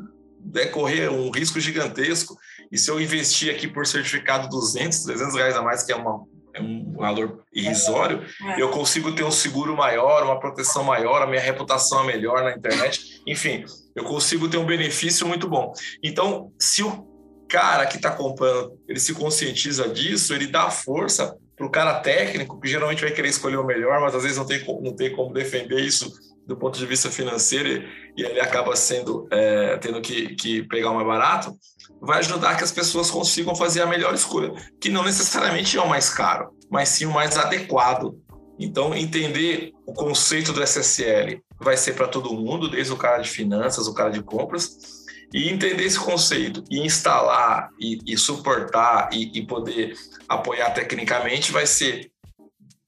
né, 0.53 0.65
correr 0.65 1.09
um 1.09 1.31
risco 1.31 1.57
gigantesco. 1.57 2.37
E 2.69 2.77
se 2.77 2.91
eu 2.91 2.99
investir 2.99 3.49
aqui 3.49 3.65
por 3.65 3.87
certificado 3.87 4.49
200, 4.49 5.03
300 5.05 5.35
reais 5.35 5.55
a 5.55 5.61
mais, 5.61 5.83
que 5.83 5.91
é 5.93 5.95
uma 5.95 6.29
é 6.53 6.61
um 6.61 6.93
valor 6.97 7.45
irrisório, 7.53 8.21
é. 8.43 8.61
eu 8.61 8.69
consigo 8.71 9.13
ter 9.13 9.23
um 9.23 9.31
seguro 9.31 9.73
maior, 9.73 10.23
uma 10.23 10.37
proteção 10.37 10.83
maior, 10.83 11.21
a 11.21 11.25
minha 11.25 11.41
reputação 11.41 12.01
é 12.01 12.07
melhor 12.07 12.43
na 12.43 12.51
internet, 12.51 13.21
enfim, 13.25 13.63
eu 13.95 14.03
consigo 14.03 14.49
ter 14.49 14.57
um 14.57 14.65
benefício 14.65 15.25
muito 15.25 15.47
bom. 15.47 15.71
Então, 16.03 16.51
se 16.59 16.83
o 16.83 17.07
cara 17.47 17.85
que 17.85 17.95
está 17.95 18.11
comprando, 18.11 18.77
ele 18.85 18.99
se 18.99 19.13
conscientiza 19.13 19.87
disso, 19.87 20.33
ele 20.33 20.47
dá 20.47 20.69
força 20.69 21.37
para 21.61 21.67
o 21.67 21.69
cara 21.69 21.99
técnico, 21.99 22.59
que 22.59 22.67
geralmente 22.67 23.03
vai 23.03 23.11
querer 23.11 23.29
escolher 23.29 23.57
o 23.57 23.65
melhor, 23.65 24.01
mas 24.01 24.15
às 24.15 24.23
vezes 24.23 24.37
não 24.37 24.45
tem, 24.45 24.63
não 24.81 24.95
tem 24.95 25.15
como 25.15 25.31
defender 25.31 25.79
isso 25.79 26.11
do 26.47 26.57
ponto 26.57 26.77
de 26.77 26.85
vista 26.87 27.11
financeiro 27.11 27.87
e 28.17 28.23
ele 28.23 28.39
acaba 28.39 28.75
sendo 28.75 29.27
é, 29.31 29.77
tendo 29.77 30.01
que, 30.01 30.35
que 30.35 30.63
pegar 30.63 30.89
o 30.89 30.95
mais 30.95 31.05
barato, 31.05 31.55
vai 32.01 32.19
ajudar 32.19 32.57
que 32.57 32.63
as 32.63 32.71
pessoas 32.71 33.11
consigam 33.11 33.55
fazer 33.55 33.81
a 33.81 33.85
melhor 33.85 34.13
escolha, 34.13 34.51
que 34.79 34.89
não 34.89 35.03
necessariamente 35.03 35.77
é 35.77 35.81
o 35.81 35.87
mais 35.87 36.09
caro, 36.09 36.49
mas 36.69 36.89
sim 36.89 37.05
o 37.05 37.11
mais 37.11 37.37
adequado. 37.37 38.19
Então, 38.59 38.95
entender 38.95 39.71
o 39.85 39.93
conceito 39.93 40.51
do 40.51 40.63
SSL 40.63 41.41
vai 41.59 41.77
ser 41.77 41.93
para 41.93 42.07
todo 42.07 42.33
mundo, 42.33 42.69
desde 42.69 42.91
o 42.91 42.97
cara 42.97 43.21
de 43.21 43.29
finanças, 43.29 43.87
o 43.87 43.93
cara 43.93 44.09
de 44.09 44.21
compras, 44.23 45.00
e 45.33 45.49
entender 45.49 45.83
esse 45.83 45.99
conceito 45.99 46.63
e 46.69 46.79
instalar 46.79 47.69
e, 47.79 47.99
e 48.05 48.17
suportar 48.17 49.09
e, 49.11 49.39
e 49.39 49.45
poder 49.45 49.93
apoiar 50.27 50.71
tecnicamente 50.71 51.51
vai 51.51 51.65
ser 51.65 52.11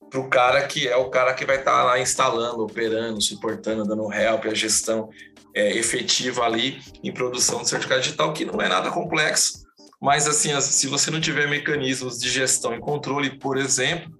para 0.09 0.19
o 0.19 0.29
cara 0.29 0.67
que 0.67 0.87
é 0.87 0.95
o 0.95 1.09
cara 1.09 1.33
que 1.33 1.45
vai 1.45 1.57
estar 1.57 1.71
tá 1.71 1.83
lá 1.83 1.99
instalando, 1.99 2.63
operando, 2.63 3.19
suportando, 3.19 3.83
dando 3.83 4.13
help, 4.13 4.45
a 4.45 4.53
gestão 4.53 5.09
é, 5.55 5.75
efetiva 5.75 6.43
ali 6.43 6.79
em 7.03 7.11
produção 7.11 7.61
de 7.61 7.69
certificado 7.69 8.01
digital, 8.01 8.31
que 8.31 8.45
não 8.45 8.61
é 8.61 8.67
nada 8.67 8.91
complexo. 8.91 9.63
Mas, 9.99 10.27
assim, 10.27 10.59
se 10.61 10.85
você 10.87 11.09
não 11.09 11.21
tiver 11.21 11.47
mecanismos 11.47 12.19
de 12.19 12.29
gestão 12.29 12.75
e 12.75 12.79
controle, 12.79 13.39
por 13.39 13.57
exemplo, 13.57 14.11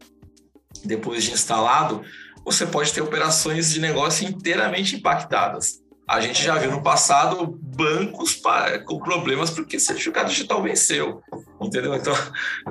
depois 0.83 1.23
de 1.23 1.31
instalado, 1.31 2.03
você 2.45 2.65
pode 2.65 2.93
ter 2.93 3.01
operações 3.01 3.71
de 3.71 3.79
negócio 3.79 4.27
inteiramente 4.27 4.95
impactadas. 4.95 5.82
A 6.07 6.19
gente 6.19 6.43
já 6.43 6.57
viu 6.57 6.71
no 6.71 6.83
passado 6.83 7.57
bancos 7.61 8.41
com 8.85 8.99
problemas 8.99 9.49
porque 9.49 9.79
certificado 9.79 10.29
digital 10.29 10.61
venceu, 10.61 11.21
entendeu? 11.61 11.95
Então, 11.95 12.13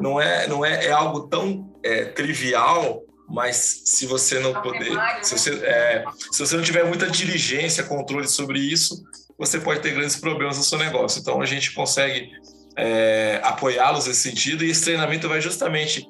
não 0.00 0.20
é, 0.20 0.46
não 0.46 0.64
é, 0.64 0.86
é 0.86 0.92
algo 0.92 1.28
tão 1.28 1.72
é, 1.82 2.04
trivial 2.04 3.02
mas 3.32 3.84
se 3.86 4.04
você 4.04 4.38
não 4.40 4.52
poder, 4.60 4.92
se 5.22 5.38
você, 5.38 5.54
é, 5.64 6.04
se 6.30 6.38
você 6.38 6.54
não 6.54 6.62
tiver 6.62 6.84
muita 6.84 7.08
diligência, 7.08 7.82
controle 7.82 8.28
sobre 8.28 8.58
isso, 8.58 9.02
você 9.38 9.58
pode 9.58 9.80
ter 9.80 9.94
grandes 9.94 10.16
problemas 10.16 10.58
no 10.58 10.62
seu 10.62 10.76
negócio. 10.76 11.18
Então 11.18 11.40
a 11.40 11.46
gente 11.46 11.72
consegue 11.72 12.30
é, 12.76 13.40
apoiá-los 13.42 14.06
nesse 14.06 14.20
sentido 14.20 14.62
e 14.62 14.70
esse 14.70 14.84
treinamento 14.84 15.30
vai 15.30 15.40
justamente 15.40 16.06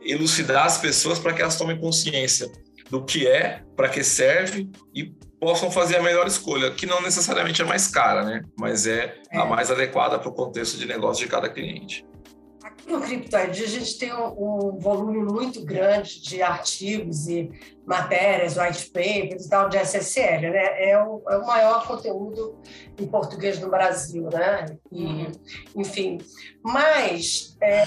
elucidar 0.00 0.66
as 0.66 0.78
pessoas 0.78 1.18
para 1.18 1.32
que 1.32 1.42
elas 1.42 1.56
tomem 1.56 1.78
consciência 1.78 2.48
do 2.88 3.04
que 3.04 3.26
é, 3.26 3.62
para 3.76 3.88
que 3.88 4.04
serve 4.04 4.70
e 4.94 5.12
possam 5.40 5.70
fazer 5.70 5.96
a 5.96 6.02
melhor 6.02 6.26
escolha, 6.26 6.70
que 6.70 6.84
não 6.84 7.00
necessariamente 7.00 7.62
é 7.62 7.64
mais 7.64 7.88
cara, 7.88 8.22
né? 8.22 8.44
Mas 8.56 8.86
é, 8.86 9.16
é. 9.30 9.38
a 9.38 9.46
mais 9.46 9.70
adequada 9.70 10.18
para 10.18 10.28
o 10.28 10.32
contexto 10.32 10.76
de 10.76 10.86
negócio 10.86 11.24
de 11.24 11.30
cada 11.30 11.48
cliente. 11.48 12.06
Aqui 12.62 12.92
no 12.92 13.00
CryptoID 13.00 13.64
a 13.64 13.66
gente 13.66 13.98
tem 13.98 14.12
um, 14.12 14.26
um, 14.26 14.78
volume 14.78 15.24
muito 15.24 15.64
grande 15.64 16.20
de 16.20 16.42
artigos 16.42 17.26
e 17.26 17.50
matérias, 17.86 18.58
white 18.58 18.90
papers 18.90 19.46
e 19.46 19.48
tal 19.48 19.70
de 19.70 19.78
SSL, 19.78 20.50
né? 20.50 20.90
É 20.90 21.02
o, 21.02 21.22
é 21.28 21.38
o 21.38 21.46
maior 21.46 21.86
conteúdo 21.86 22.58
em 22.98 23.06
português 23.06 23.58
no 23.58 23.70
Brasil, 23.70 24.28
né? 24.30 24.66
E, 24.92 25.04
uhum. 25.04 25.32
enfim, 25.74 26.18
mas 26.62 27.56
é, 27.62 27.84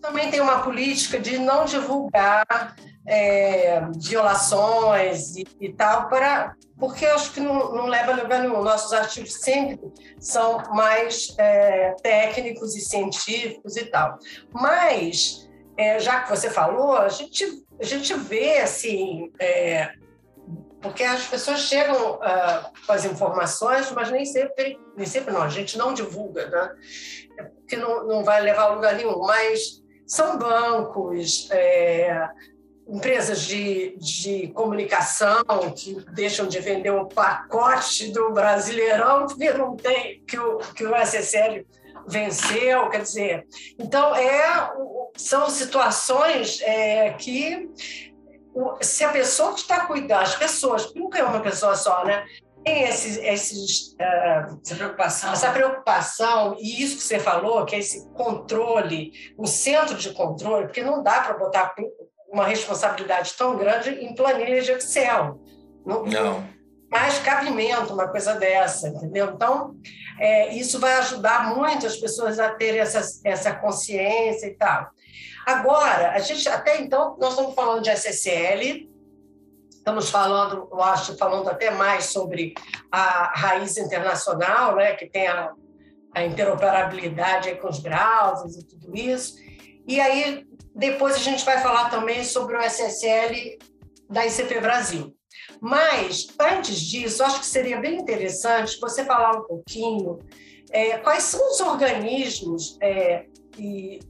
também 0.00 0.30
tem 0.30 0.40
uma 0.40 0.62
política 0.62 1.18
de 1.18 1.38
não 1.38 1.64
divulgar 1.64 2.76
é, 3.06 3.80
violações 3.96 5.36
e, 5.36 5.46
e, 5.60 5.72
tal, 5.72 6.08
para, 6.08 6.54
porque 6.78 7.04
acho 7.06 7.32
que 7.32 7.40
não, 7.40 7.74
não 7.74 7.86
leva 7.86 8.12
a 8.12 8.16
lugar 8.16 8.40
nenhum. 8.40 8.62
Nossos 8.62 8.92
artigos 8.92 9.34
sempre 9.34 9.92
são 10.20 10.62
mais 10.74 11.34
é, 11.38 11.94
técnicos 12.02 12.76
e 12.76 12.80
científicos 12.80 13.76
e 13.76 13.86
tal. 13.86 14.18
Mas, 14.52 15.48
é, 15.76 15.98
já 15.98 16.20
que 16.20 16.30
você 16.30 16.50
falou, 16.50 16.96
a 16.96 17.08
gente, 17.08 17.64
a 17.80 17.84
gente 17.84 18.14
vê 18.14 18.58
assim. 18.58 19.30
É, 19.38 19.92
porque 20.80 21.04
as 21.04 21.24
pessoas 21.28 21.60
chegam 21.60 22.16
uh, 22.16 22.72
com 22.84 22.92
as 22.92 23.04
informações, 23.04 23.92
mas 23.92 24.10
nem 24.10 24.24
sempre, 24.24 24.76
nem 24.96 25.06
sempre 25.06 25.32
não, 25.32 25.42
a 25.42 25.48
gente 25.48 25.78
não 25.78 25.94
divulga, 25.94 26.48
né? 26.48 26.74
É 27.38 27.44
porque 27.44 27.76
não, 27.76 28.04
não 28.04 28.24
vai 28.24 28.42
levar 28.42 28.64
a 28.64 28.74
lugar 28.74 28.96
nenhum. 28.96 29.20
Mas 29.20 29.80
são 30.04 30.36
bancos, 30.36 31.48
é, 31.52 32.28
empresas 32.86 33.42
de, 33.42 33.96
de 33.96 34.48
comunicação 34.48 35.44
que 35.76 35.94
deixam 36.12 36.46
de 36.46 36.58
vender 36.60 36.90
o 36.90 37.06
pacote 37.06 38.12
do 38.12 38.32
Brasileirão 38.32 39.26
porque 39.26 39.52
não 39.52 39.76
tem 39.76 40.22
que 40.26 40.38
o, 40.38 40.58
que 40.58 40.84
o 40.84 40.94
SSL 40.96 41.66
venceu, 42.06 42.90
quer 42.90 43.02
dizer, 43.02 43.46
então 43.78 44.14
é 44.16 44.72
são 45.16 45.48
situações 45.48 46.60
é, 46.62 47.12
que 47.12 47.70
se 48.80 49.04
a 49.04 49.10
pessoa 49.10 49.54
que 49.54 49.60
está 49.60 49.86
cuidando, 49.86 50.22
as 50.22 50.34
pessoas, 50.34 50.92
nunca 50.94 51.18
é 51.18 51.24
uma 51.24 51.40
pessoa 51.40 51.74
só, 51.74 52.04
né? 52.04 52.24
Tem 52.64 52.84
esses, 52.84 53.16
esses, 53.16 53.92
uh, 53.94 54.60
essa, 54.64 54.76
preocupação. 54.76 55.32
essa 55.32 55.50
preocupação, 55.50 56.56
e 56.60 56.82
isso 56.82 56.96
que 56.96 57.02
você 57.02 57.18
falou, 57.18 57.64
que 57.64 57.74
é 57.74 57.78
esse 57.78 58.08
controle, 58.10 59.12
o 59.36 59.46
centro 59.46 59.96
de 59.96 60.12
controle, 60.12 60.66
porque 60.66 60.82
não 60.82 61.02
dá 61.02 61.22
para 61.22 61.38
botar 61.38 61.74
uma 62.32 62.46
responsabilidade 62.46 63.34
tão 63.34 63.56
grande 63.58 63.90
em 63.90 64.14
planilha 64.14 64.62
de 64.62 64.72
Excel. 64.72 65.38
Não. 65.84 66.04
não. 66.06 66.48
Mais 66.90 67.18
cabimento, 67.18 67.92
uma 67.92 68.08
coisa 68.08 68.34
dessa, 68.34 68.88
entendeu? 68.88 69.32
Então, 69.34 69.76
é, 70.18 70.54
isso 70.54 70.80
vai 70.80 70.94
ajudar 70.94 71.54
muito 71.54 71.86
as 71.86 71.96
pessoas 71.96 72.38
a 72.38 72.50
terem 72.50 72.80
essa, 72.80 73.02
essa 73.24 73.54
consciência 73.54 74.46
e 74.46 74.54
tal. 74.54 74.90
Agora, 75.46 76.12
a 76.12 76.18
gente 76.18 76.48
até 76.48 76.80
então, 76.80 77.16
nós 77.20 77.30
estamos 77.30 77.54
falando 77.54 77.82
de 77.82 77.90
SSL, 77.90 78.88
estamos 79.70 80.10
falando, 80.10 80.68
eu 80.70 80.82
acho, 80.82 81.16
falando 81.16 81.48
até 81.48 81.70
mais 81.70 82.06
sobre 82.06 82.54
a 82.90 83.32
raiz 83.34 83.76
internacional, 83.76 84.76
né, 84.76 84.94
que 84.94 85.06
tem 85.06 85.26
a, 85.26 85.52
a 86.14 86.24
interoperabilidade 86.24 87.54
com 87.56 87.68
os 87.68 87.80
browsers 87.80 88.56
e 88.56 88.64
tudo 88.64 88.96
isso. 88.96 89.34
E 89.86 90.00
aí, 90.00 90.46
depois 90.74 91.14
a 91.14 91.18
gente 91.18 91.44
vai 91.44 91.60
falar 91.60 91.90
também 91.90 92.24
sobre 92.24 92.56
o 92.56 92.60
SSL 92.60 93.58
da 94.08 94.26
ICP 94.26 94.60
Brasil. 94.60 95.14
Mas, 95.60 96.28
antes 96.38 96.80
disso, 96.80 97.22
acho 97.22 97.40
que 97.40 97.46
seria 97.46 97.80
bem 97.80 97.96
interessante 97.96 98.78
você 98.80 99.04
falar 99.04 99.38
um 99.38 99.42
pouquinho 99.42 100.18
é, 100.70 100.98
quais 100.98 101.24
são 101.24 101.50
os 101.50 101.60
organismos 101.60 102.78
é, 102.80 103.26
e 103.58 104.00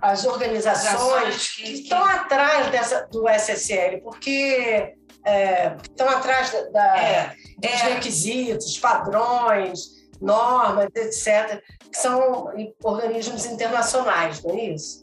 as 0.00 0.26
organizações 0.26 1.54
que, 1.54 1.62
que, 1.62 1.72
estão 1.82 2.04
atrás 2.04 2.70
dessa, 2.70 3.06
do 3.06 3.28
SSL, 3.28 4.00
porque 4.02 4.94
é, 5.24 5.76
estão 5.82 6.08
atrás 6.08 6.50
da, 6.50 6.62
da 6.70 6.98
é, 6.98 7.36
dos 7.56 7.70
é. 7.70 7.94
requisitos, 7.94 8.78
padrões, 8.78 10.02
normas, 10.20 10.88
etc., 10.94 11.62
que 11.90 11.98
são 11.98 12.52
organismos 12.82 13.46
internacionais, 13.46 14.42
não 14.42 14.54
é 14.54 14.64
isso? 14.66 15.00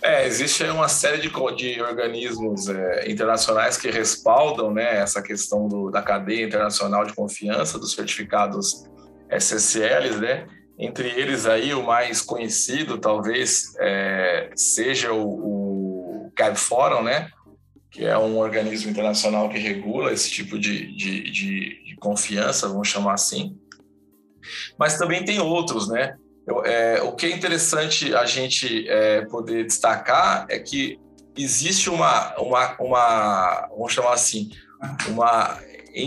É, 0.00 0.26
existe 0.26 0.62
uma 0.64 0.88
série 0.88 1.20
de, 1.20 1.28
de 1.56 1.82
organismos 1.82 2.68
é, 2.68 3.10
internacionais 3.10 3.76
que 3.76 3.90
respaldam 3.90 4.72
né, 4.72 5.00
essa 5.00 5.20
questão 5.20 5.66
do, 5.66 5.90
da 5.90 6.00
cadeia 6.00 6.46
internacional 6.46 7.04
de 7.04 7.12
confiança 7.12 7.78
dos 7.78 7.94
certificados 7.94 8.84
SSLs, 9.28 10.18
né? 10.20 10.46
Entre 10.78 11.08
eles 11.08 11.44
aí 11.44 11.74
o 11.74 11.82
mais 11.82 12.22
conhecido 12.22 12.98
talvez 12.98 13.74
é, 13.80 14.50
seja 14.54 15.12
o, 15.12 16.26
o 16.26 16.32
CAB 16.36 16.56
Forum, 16.56 17.02
né? 17.02 17.30
Que 17.90 18.04
é 18.04 18.16
um 18.16 18.38
organismo 18.38 18.90
internacional 18.90 19.48
que 19.48 19.58
regula 19.58 20.12
esse 20.12 20.30
tipo 20.30 20.56
de, 20.56 20.94
de, 20.96 21.30
de, 21.30 21.84
de 21.84 21.96
confiança, 21.96 22.68
vamos 22.68 22.86
chamar 22.86 23.14
assim. 23.14 23.58
Mas 24.78 24.96
também 24.96 25.24
tem 25.24 25.40
outros, 25.40 25.88
né? 25.88 26.16
É, 26.64 27.02
o 27.02 27.12
que 27.12 27.26
é 27.26 27.30
interessante 27.30 28.14
a 28.14 28.24
gente 28.24 28.88
é, 28.88 29.22
poder 29.26 29.64
destacar 29.64 30.46
é 30.48 30.58
que 30.58 30.98
existe 31.36 31.90
uma, 31.90 32.34
uma, 32.38 32.76
uma 32.80 33.68
vamos 33.70 33.92
chamar 33.92 34.14
assim, 34.14 34.50
uma, 35.08 35.58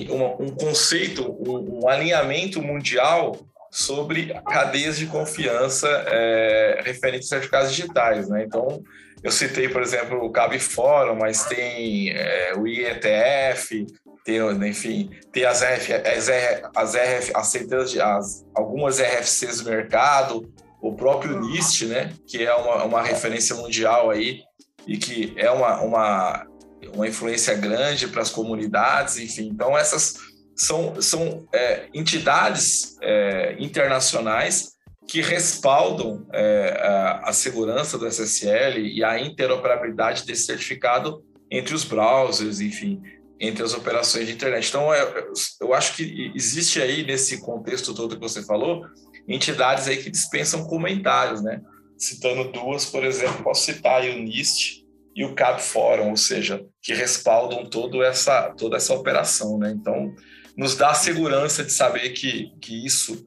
uma 0.09 0.41
um 0.41 0.49
conceito, 0.49 1.23
um, 1.23 1.83
um, 1.83 1.89
alinhamento 1.89 2.61
mundial 2.61 3.37
sobre 3.69 4.33
cadeias 4.51 4.97
de 4.97 5.05
confiança 5.05 5.87
é, 6.07 6.81
referentes 6.83 7.27
a 7.27 7.35
certificados 7.35 7.71
digitais. 7.71 8.27
Né? 8.27 8.43
Então, 8.43 8.83
eu 9.23 9.31
citei, 9.31 9.69
por 9.69 9.81
exemplo, 9.81 10.23
o 10.23 10.31
CAB 10.31 10.59
Fórum, 10.59 11.15
mas 11.15 11.45
tem 11.45 12.09
é, 12.09 12.53
o 12.57 12.67
IETF, 12.67 13.85
tem, 14.23 14.39
enfim, 14.67 15.09
tem 15.31 15.45
as, 15.45 15.61
RF, 15.61 15.93
as, 15.93 16.29
as, 16.75 16.95
RF, 16.95 17.31
as 17.33 17.91
de 17.91 18.01
as, 18.01 18.45
algumas 18.55 18.99
RFCs 18.99 19.61
do 19.61 19.69
mercado, 19.69 20.51
o 20.81 20.93
próprio 20.93 21.39
NIST, 21.39 21.85
né, 21.85 22.13
que 22.27 22.43
é 22.43 22.53
uma, 22.53 22.83
uma 22.83 23.01
referência 23.01 23.55
mundial 23.55 24.09
aí 24.09 24.41
e 24.87 24.97
que 24.97 25.33
é 25.37 25.49
uma, 25.49 25.81
uma, 25.81 26.47
uma 26.93 27.07
influência 27.07 27.55
grande 27.55 28.07
para 28.07 28.21
as 28.21 28.29
comunidades, 28.29 29.17
enfim. 29.17 29.49
Então, 29.51 29.77
essas 29.77 30.15
são, 30.55 31.01
são 31.01 31.47
é, 31.53 31.87
entidades 31.93 32.97
é, 33.01 33.55
internacionais 33.59 34.71
que 35.07 35.21
respaldam 35.21 36.25
é, 36.31 37.19
a 37.23 37.33
segurança 37.33 37.97
do 37.97 38.07
SSL 38.07 38.79
e 38.79 39.03
a 39.03 39.19
interoperabilidade 39.19 40.25
desse 40.25 40.45
certificado 40.45 41.23
entre 41.49 41.75
os 41.75 41.83
browsers, 41.83 42.61
enfim 42.61 43.01
entre 43.41 43.63
as 43.63 43.73
operações 43.73 44.27
de 44.27 44.33
internet. 44.33 44.69
Então, 44.69 44.93
é, 44.93 45.25
eu 45.59 45.73
acho 45.73 45.95
que 45.95 46.31
existe 46.35 46.79
aí, 46.79 47.03
nesse 47.03 47.41
contexto 47.41 47.91
todo 47.91 48.15
que 48.15 48.21
você 48.21 48.43
falou, 48.43 48.85
entidades 49.27 49.87
aí 49.87 49.97
que 49.97 50.11
dispensam 50.11 50.63
comentários, 50.67 51.41
né? 51.41 51.59
Citando 51.97 52.51
duas, 52.51 52.85
por 52.85 53.03
exemplo, 53.03 53.43
posso 53.43 53.65
citar 53.65 54.03
o 54.03 54.13
NIST 54.19 54.85
e 55.15 55.25
o 55.25 55.33
CAP 55.33 55.59
Forum, 55.59 56.11
ou 56.11 56.17
seja, 56.17 56.63
que 56.83 56.93
respaldam 56.93 57.65
todo 57.65 58.03
essa, 58.03 58.51
toda 58.51 58.77
essa 58.77 58.93
operação, 58.93 59.57
né? 59.57 59.71
Então, 59.75 60.13
nos 60.55 60.75
dá 60.75 60.91
a 60.91 60.95
segurança 60.95 61.63
de 61.63 61.71
saber 61.71 62.11
que, 62.11 62.51
que 62.61 62.85
isso, 62.85 63.25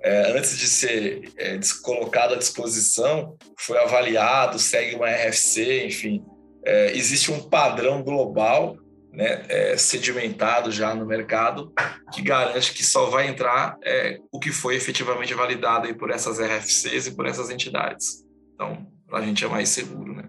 é, 0.00 0.30
antes 0.30 0.56
de 0.56 0.68
ser 0.68 1.28
é, 1.36 1.58
colocado 1.82 2.34
à 2.34 2.36
disposição, 2.36 3.36
foi 3.58 3.78
avaliado, 3.78 4.60
segue 4.60 4.94
uma 4.94 5.10
RFC, 5.10 5.86
enfim, 5.86 6.24
é, 6.64 6.96
existe 6.96 7.32
um 7.32 7.48
padrão 7.48 8.02
global 8.04 8.76
né, 9.16 9.46
é, 9.48 9.76
sedimentado 9.78 10.70
já 10.70 10.94
no 10.94 11.06
mercado, 11.06 11.72
que 12.12 12.20
garante 12.20 12.74
que 12.74 12.84
só 12.84 13.06
vai 13.06 13.26
entrar 13.26 13.78
é, 13.82 14.18
o 14.30 14.38
que 14.38 14.52
foi 14.52 14.76
efetivamente 14.76 15.32
validado 15.32 15.86
aí 15.86 15.94
por 15.94 16.10
essas 16.10 16.38
RFCs 16.38 17.06
e 17.06 17.16
por 17.16 17.26
essas 17.26 17.48
entidades. 17.48 18.22
Então, 18.54 18.86
para 19.08 19.20
a 19.20 19.22
gente 19.22 19.42
é 19.42 19.48
mais 19.48 19.70
seguro, 19.70 20.14
né? 20.14 20.28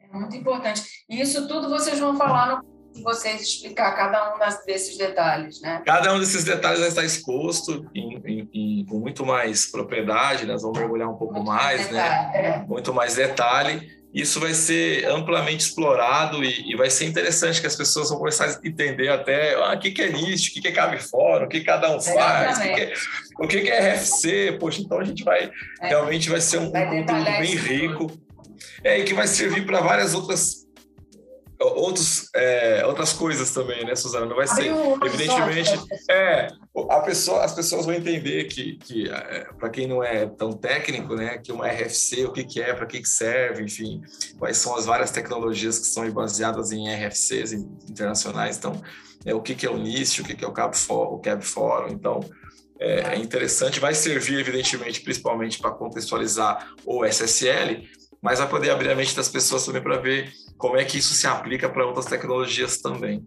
É 0.00 0.16
muito 0.16 0.36
importante. 0.36 0.82
E 1.10 1.20
isso 1.20 1.48
tudo 1.48 1.68
vocês 1.68 1.98
vão 1.98 2.16
falar 2.16 2.62
no 2.62 2.76
vocês 3.02 3.42
explicar 3.42 3.94
cada 3.94 4.34
um 4.34 4.38
desses 4.64 4.96
detalhes, 4.96 5.60
né? 5.60 5.82
Cada 5.84 6.14
um 6.14 6.18
desses 6.18 6.44
detalhes 6.44 6.80
vai 6.80 6.88
estar 6.88 7.04
exposto 7.04 7.86
em, 7.94 8.16
em, 8.24 8.48
em, 8.54 8.86
com 8.86 8.98
muito 8.98 9.26
mais 9.26 9.70
propriedade, 9.70 10.46
nós 10.46 10.62
vamos 10.62 10.78
mergulhar 10.78 11.08
um 11.08 11.16
pouco 11.16 11.34
muito 11.34 11.46
mais, 11.46 11.90
mais 11.90 11.90
né? 11.90 12.30
É. 12.34 12.58
Muito 12.66 12.94
mais 12.94 13.16
detalhe 13.16 13.86
isso 14.16 14.40
vai 14.40 14.54
ser 14.54 15.04
amplamente 15.04 15.66
explorado 15.66 16.42
e, 16.42 16.72
e, 16.72 16.74
vai 16.74 16.88
ser 16.88 17.04
interessante 17.04 17.60
que 17.60 17.66
as 17.66 17.76
pessoas 17.76 18.08
vão 18.08 18.16
começar 18.16 18.46
a 18.46 18.66
entender 18.66 19.10
até 19.10 19.54
ah, 19.56 19.74
o 19.74 19.78
que, 19.78 19.90
que 19.90 20.00
é 20.00 20.10
NIST, 20.10 20.48
o 20.48 20.54
que, 20.54 20.62
que 20.62 20.68
é 20.68 20.72
cabe 20.72 20.98
fora, 20.98 21.44
o 21.44 21.48
que 21.48 21.60
cada 21.60 21.94
um 21.94 22.00
faz, 22.00 22.56
o 22.56 22.62
que, 22.62 22.74
que, 22.74 22.80
é, 22.80 22.94
o 23.40 23.48
que, 23.48 23.60
que 23.60 23.68
é 23.68 23.92
RFC. 23.92 24.56
Poxa, 24.58 24.80
então 24.80 24.98
a 24.98 25.04
gente 25.04 25.22
vai 25.22 25.50
é. 25.82 25.88
realmente 25.88 26.30
vai 26.30 26.40
ser 26.40 26.58
um, 26.58 26.70
vai 26.70 26.86
um 26.86 27.04
conteúdo 27.04 27.24
bem 27.24 27.54
rico. 27.54 28.10
É, 28.82 28.98
e 29.00 29.04
que 29.04 29.12
vai 29.12 29.26
servir 29.26 29.66
para 29.66 29.80
várias 29.80 30.14
outras 30.14 30.66
outros, 31.60 32.28
é, 32.34 32.84
outras 32.86 33.12
coisas 33.12 33.50
também, 33.50 33.84
né, 33.84 33.94
Suzana? 33.94 34.26
Não 34.26 34.36
vai 34.36 34.46
ser, 34.46 34.70
evidentemente, 35.04 35.70
é, 36.10 36.48
pessoa, 37.06 37.42
as 37.42 37.54
pessoas 37.54 37.86
vão 37.86 37.94
entender 37.94 38.44
que, 38.44 38.76
que 38.76 39.08
é, 39.08 39.48
para 39.58 39.70
quem 39.70 39.86
não 39.86 40.02
é 40.04 40.26
tão 40.26 40.52
técnico, 40.52 41.14
né, 41.14 41.38
que 41.38 41.50
uma 41.50 41.66
RFC, 41.66 42.24
o 42.26 42.32
que, 42.32 42.44
que 42.44 42.60
é, 42.60 42.74
para 42.74 42.84
que, 42.86 43.00
que 43.00 43.08
serve, 43.08 43.62
enfim, 43.62 44.02
quais 44.38 44.58
são 44.58 44.76
as 44.76 44.84
várias 44.84 45.10
tecnologias 45.10 45.78
que 45.78 45.86
são 45.86 46.10
baseadas 46.10 46.72
em 46.72 46.86
RFCs 46.88 47.52
internacionais, 47.52 48.58
então, 48.58 48.80
é, 49.24 49.34
o 49.34 49.40
que, 49.40 49.54
que 49.54 49.66
é 49.66 49.70
o 49.70 49.78
NIST, 49.78 50.20
o 50.20 50.24
que, 50.24 50.34
que 50.34 50.44
é 50.44 50.48
o 50.48 50.52
CAB, 50.52 50.74
o 50.90 51.18
CAB 51.18 51.42
Forum, 51.42 51.88
então, 51.88 52.20
é, 52.78 53.14
é 53.14 53.18
interessante, 53.18 53.80
vai 53.80 53.94
servir, 53.94 54.38
evidentemente, 54.38 55.00
principalmente 55.00 55.58
para 55.58 55.70
contextualizar 55.70 56.74
o 56.84 57.04
SSL, 57.04 57.88
mas 58.20 58.38
vai 58.38 58.48
poder 58.48 58.70
abrir 58.70 58.90
a 58.90 58.94
mente 58.94 59.16
das 59.16 59.28
pessoas 59.28 59.64
também 59.64 59.82
para 59.82 59.96
ver 59.98 60.30
como 60.58 60.76
é 60.76 60.84
que 60.84 60.98
isso 60.98 61.14
se 61.14 61.26
aplica 61.26 61.68
para 61.68 61.86
outras 61.86 62.06
tecnologias 62.06 62.78
também. 62.78 63.24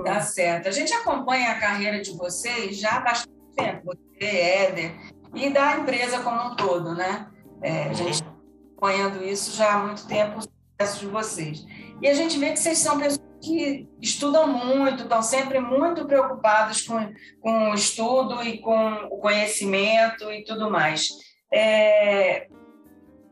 Tá 0.00 0.20
certo. 0.20 0.68
A 0.68 0.70
gente 0.70 0.92
acompanha 0.94 1.50
a 1.50 1.60
carreira 1.60 2.00
de 2.00 2.16
vocês 2.16 2.78
já 2.78 2.96
há 2.96 3.00
bastante 3.00 3.36
tempo, 3.54 3.82
você, 3.84 4.24
Éder, 4.24 4.96
e 5.34 5.50
da 5.50 5.76
empresa 5.76 6.20
como 6.20 6.52
um 6.52 6.56
todo, 6.56 6.94
né? 6.94 7.28
É, 7.62 7.84
a 7.84 7.92
gente 7.92 8.12
está 8.12 8.26
acompanhando 8.26 9.22
isso 9.22 9.54
já 9.56 9.74
há 9.74 9.78
muito 9.78 10.06
tempo, 10.06 10.38
o 10.38 10.42
sucesso 10.42 11.00
de 11.00 11.06
vocês. 11.06 11.64
E 12.00 12.08
a 12.08 12.14
gente 12.14 12.38
vê 12.38 12.52
que 12.52 12.58
vocês 12.58 12.78
são 12.78 12.98
pessoas 12.98 13.20
que 13.42 13.88
estudam 14.00 14.46
muito, 14.46 15.02
estão 15.02 15.20
sempre 15.20 15.60
muito 15.60 16.06
preocupados 16.06 16.82
com, 16.82 17.12
com 17.40 17.70
o 17.70 17.74
estudo 17.74 18.42
e 18.42 18.58
com 18.58 18.94
o 19.10 19.18
conhecimento 19.18 20.32
e 20.32 20.44
tudo 20.44 20.70
mais. 20.70 21.08
É, 21.52 22.46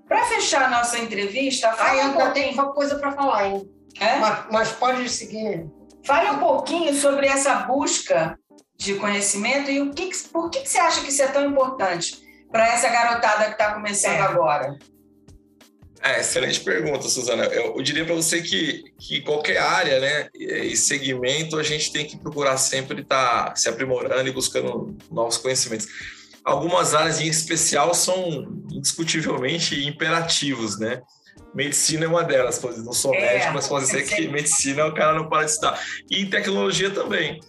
para 0.07 0.25
fechar 0.25 0.65
a 0.65 0.71
nossa 0.71 0.99
entrevista, 0.99 1.73
fala 1.73 2.05
um 2.05 2.13
pouquinho... 2.13 2.33
tem 2.33 2.57
coisa 2.57 2.99
para 2.99 3.13
falar, 3.13 3.47
hein? 3.47 3.71
É? 3.99 4.19
Mas, 4.19 4.47
mas 4.51 4.73
pode 4.73 5.09
seguir. 5.09 5.67
Fale 6.05 6.31
um 6.31 6.39
pouquinho 6.39 6.95
sobre 6.95 7.27
essa 7.27 7.55
busca 7.61 8.39
de 8.77 8.95
conhecimento 8.95 9.71
e 9.71 9.81
o 9.81 9.93
que, 9.93 10.11
por 10.33 10.51
que, 10.51 10.61
que 10.61 10.69
você 10.69 10.79
acha 10.79 11.03
que 11.03 11.09
isso 11.09 11.23
é 11.23 11.29
tão 11.29 11.45
importante 11.45 12.19
para 12.51 12.67
essa 12.69 12.89
garotada 12.89 13.45
que 13.45 13.53
está 13.53 13.75
começando 13.75 14.15
é. 14.15 14.21
agora? 14.21 14.79
É, 16.03 16.21
excelente 16.21 16.61
pergunta, 16.61 17.09
Suzana. 17.09 17.45
Eu, 17.45 17.77
eu 17.77 17.83
diria 17.83 18.07
para 18.07 18.15
você 18.15 18.41
que, 18.41 18.85
que 18.99 19.21
qualquer 19.21 19.59
área 19.59 20.01
né, 20.01 20.29
e 20.35 20.75
segmento 20.75 21.59
a 21.59 21.63
gente 21.63 21.93
tem 21.93 22.07
que 22.07 22.19
procurar 22.19 22.57
sempre 22.57 23.03
estar 23.03 23.51
tá 23.51 23.57
se 23.57 23.69
aprimorando 23.69 24.27
e 24.27 24.33
buscando 24.33 24.97
novos 25.11 25.37
conhecimentos. 25.37 25.87
Algumas 26.43 26.95
áreas 26.95 27.21
em 27.21 27.29
especial 27.29 27.93
são 27.95 28.63
indiscutivelmente 28.73 29.87
imperativos, 29.87 30.79
né? 30.79 31.03
Medicina 31.55 32.05
é 32.05 32.09
uma 32.09 32.23
delas, 32.23 32.61
não 32.85 32.93
sou 32.93 33.15
é, 33.15 33.21
médico, 33.21 33.53
mas 33.55 33.67
pode 33.67 33.87
ser 33.87 34.03
que 34.03 34.27
medicina 34.29 34.87
o 34.87 34.95
cara 34.95 35.15
não 35.15 35.29
para 35.29 35.45
de 35.45 35.51
estudar. 35.51 35.81
E 36.11 36.27
tecnologia 36.27 36.91
também 36.91 37.41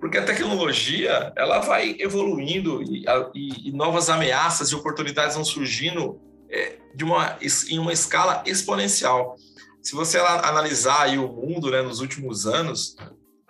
porque 0.00 0.16
a 0.16 0.24
tecnologia 0.24 1.30
ela 1.36 1.60
vai 1.60 1.94
evoluindo 1.98 2.82
e, 2.82 3.04
e, 3.34 3.68
e 3.68 3.72
novas 3.72 4.08
ameaças 4.08 4.70
e 4.70 4.74
oportunidades 4.74 5.36
vão 5.36 5.44
surgindo 5.44 6.18
é, 6.48 6.78
de 6.94 7.04
uma, 7.04 7.36
em 7.68 7.78
uma 7.78 7.92
escala 7.92 8.42
exponencial. 8.46 9.36
Se 9.82 9.94
você 9.94 10.18
analisar 10.18 11.16
o 11.18 11.28
mundo 11.28 11.70
né, 11.70 11.82
nos 11.82 12.00
últimos 12.00 12.46
anos, 12.46 12.96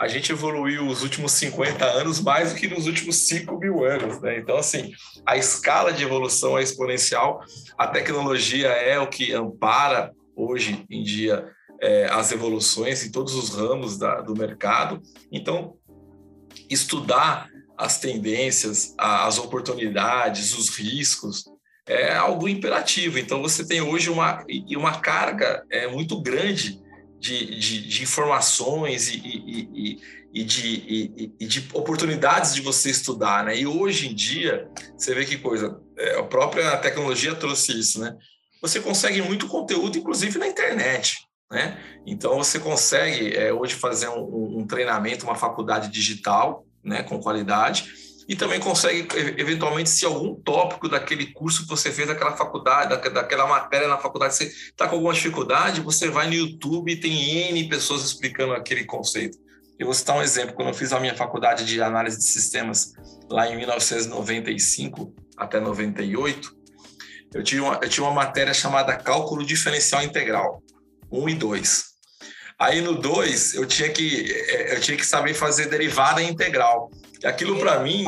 a 0.01 0.09
gente 0.09 0.33
evoluiu 0.33 0.89
os 0.89 1.03
últimos 1.03 1.33
50 1.33 1.85
anos 1.85 2.23
mais 2.23 2.55
do 2.55 2.59
que 2.59 2.67
nos 2.67 2.87
últimos 2.87 3.17
5 3.17 3.59
mil 3.59 3.85
anos. 3.85 4.19
Né? 4.23 4.39
Então, 4.39 4.57
assim, 4.57 4.95
a 5.27 5.37
escala 5.37 5.93
de 5.93 6.03
evolução 6.03 6.57
é 6.57 6.63
exponencial, 6.63 7.45
a 7.77 7.87
tecnologia 7.87 8.69
é 8.69 8.99
o 8.99 9.07
que 9.07 9.35
ampara 9.35 10.11
hoje 10.35 10.87
em 10.89 11.03
dia 11.03 11.47
é, 11.83 12.07
as 12.11 12.33
evoluções 12.33 13.05
em 13.05 13.11
todos 13.11 13.35
os 13.35 13.51
ramos 13.51 13.99
da, 13.99 14.23
do 14.23 14.35
mercado. 14.35 15.03
Então, 15.31 15.77
estudar 16.71 17.51
as 17.77 18.01
tendências, 18.01 18.95
as 18.97 19.37
oportunidades, 19.37 20.57
os 20.57 20.71
riscos, 20.71 21.45
é 21.87 22.17
algo 22.17 22.49
imperativo. 22.49 23.19
Então, 23.19 23.43
você 23.43 23.67
tem 23.67 23.83
hoje 23.83 24.09
uma, 24.09 24.47
uma 24.79 24.99
carga 24.99 25.63
é, 25.71 25.87
muito 25.89 26.19
grande 26.23 26.81
de, 27.21 27.59
de, 27.59 27.87
de 27.87 28.03
informações 28.03 29.09
e, 29.09 29.19
e, 29.19 30.01
e, 30.33 30.43
de, 30.43 31.35
e, 31.39 31.47
de 31.47 31.69
oportunidades 31.75 32.55
de 32.55 32.63
você 32.63 32.91
estudar. 32.91 33.45
Né? 33.45 33.59
E 33.59 33.67
hoje 33.67 34.09
em 34.09 34.15
dia, 34.15 34.69
você 34.97 35.15
vê 35.15 35.27
que 35.27 35.37
coisa, 35.37 35.79
é, 35.99 36.19
a 36.19 36.23
própria 36.23 36.77
tecnologia 36.79 37.35
trouxe 37.35 37.79
isso. 37.79 38.01
Né? 38.01 38.17
Você 38.63 38.81
consegue 38.81 39.21
muito 39.21 39.47
conteúdo, 39.47 39.99
inclusive 39.99 40.39
na 40.39 40.49
internet. 40.49 41.19
Né? 41.53 41.79
Então, 42.07 42.39
você 42.39 42.59
consegue 42.59 43.37
é, 43.37 43.53
hoje 43.53 43.75
fazer 43.75 44.09
um, 44.09 44.61
um 44.61 44.67
treinamento, 44.67 45.27
uma 45.27 45.35
faculdade 45.35 45.89
digital 45.89 46.65
né, 46.83 47.03
com 47.03 47.21
qualidade 47.21 47.93
e 48.31 48.37
também 48.37 48.61
consegue, 48.61 49.09
eventualmente, 49.37 49.91
se 49.91 50.07
algum 50.07 50.37
tópico 50.37 50.89
daquele 50.89 51.33
curso 51.33 51.65
que 51.65 51.69
você 51.69 51.91
fez, 51.91 52.07
daquela 52.07 52.37
faculdade, 52.37 52.91
daquela 53.11 53.45
matéria 53.45 53.89
na 53.89 53.99
faculdade, 53.99 54.37
você 54.37 54.45
está 54.45 54.87
com 54.87 54.95
alguma 54.95 55.13
dificuldade, 55.13 55.81
você 55.81 56.09
vai 56.09 56.29
no 56.29 56.35
YouTube 56.35 56.93
e 56.93 57.01
tem 57.01 57.49
N 57.49 57.69
pessoas 57.69 58.05
explicando 58.05 58.53
aquele 58.53 58.85
conceito. 58.85 59.37
Eu 59.77 59.87
vou 59.87 59.95
citar 59.95 60.17
um 60.17 60.23
exemplo. 60.23 60.55
Quando 60.55 60.69
eu 60.69 60.75
fiz 60.75 60.93
a 60.93 61.01
minha 61.01 61.17
faculdade 61.17 61.65
de 61.65 61.83
análise 61.83 62.19
de 62.19 62.23
sistemas, 62.23 62.93
lá 63.29 63.49
em 63.49 63.57
1995 63.57 65.13
até 65.37 65.59
98, 65.59 66.55
eu 67.35 67.43
tinha 67.43 67.65
uma, 67.65 67.81
eu 67.83 67.89
tinha 67.89 68.07
uma 68.07 68.15
matéria 68.15 68.55
chamada 68.55 68.97
Cálculo 68.97 69.45
Diferencial 69.45 70.05
Integral, 70.05 70.63
1 71.11 71.29
e 71.31 71.35
2. 71.35 71.85
Aí 72.61 72.81
no 72.81 72.95
2, 72.95 73.55
eu 73.55 73.67
tinha 73.67 73.89
que 73.89 74.33
é, 74.33 74.77
eu 74.77 74.81
tinha 74.81 74.97
que 74.97 75.05
saber 75.05 75.35
fazer 75.35 75.67
derivada 75.67 76.23
integral. 76.23 76.93
Aquilo 77.25 77.59
para 77.59 77.81
mim 77.81 78.05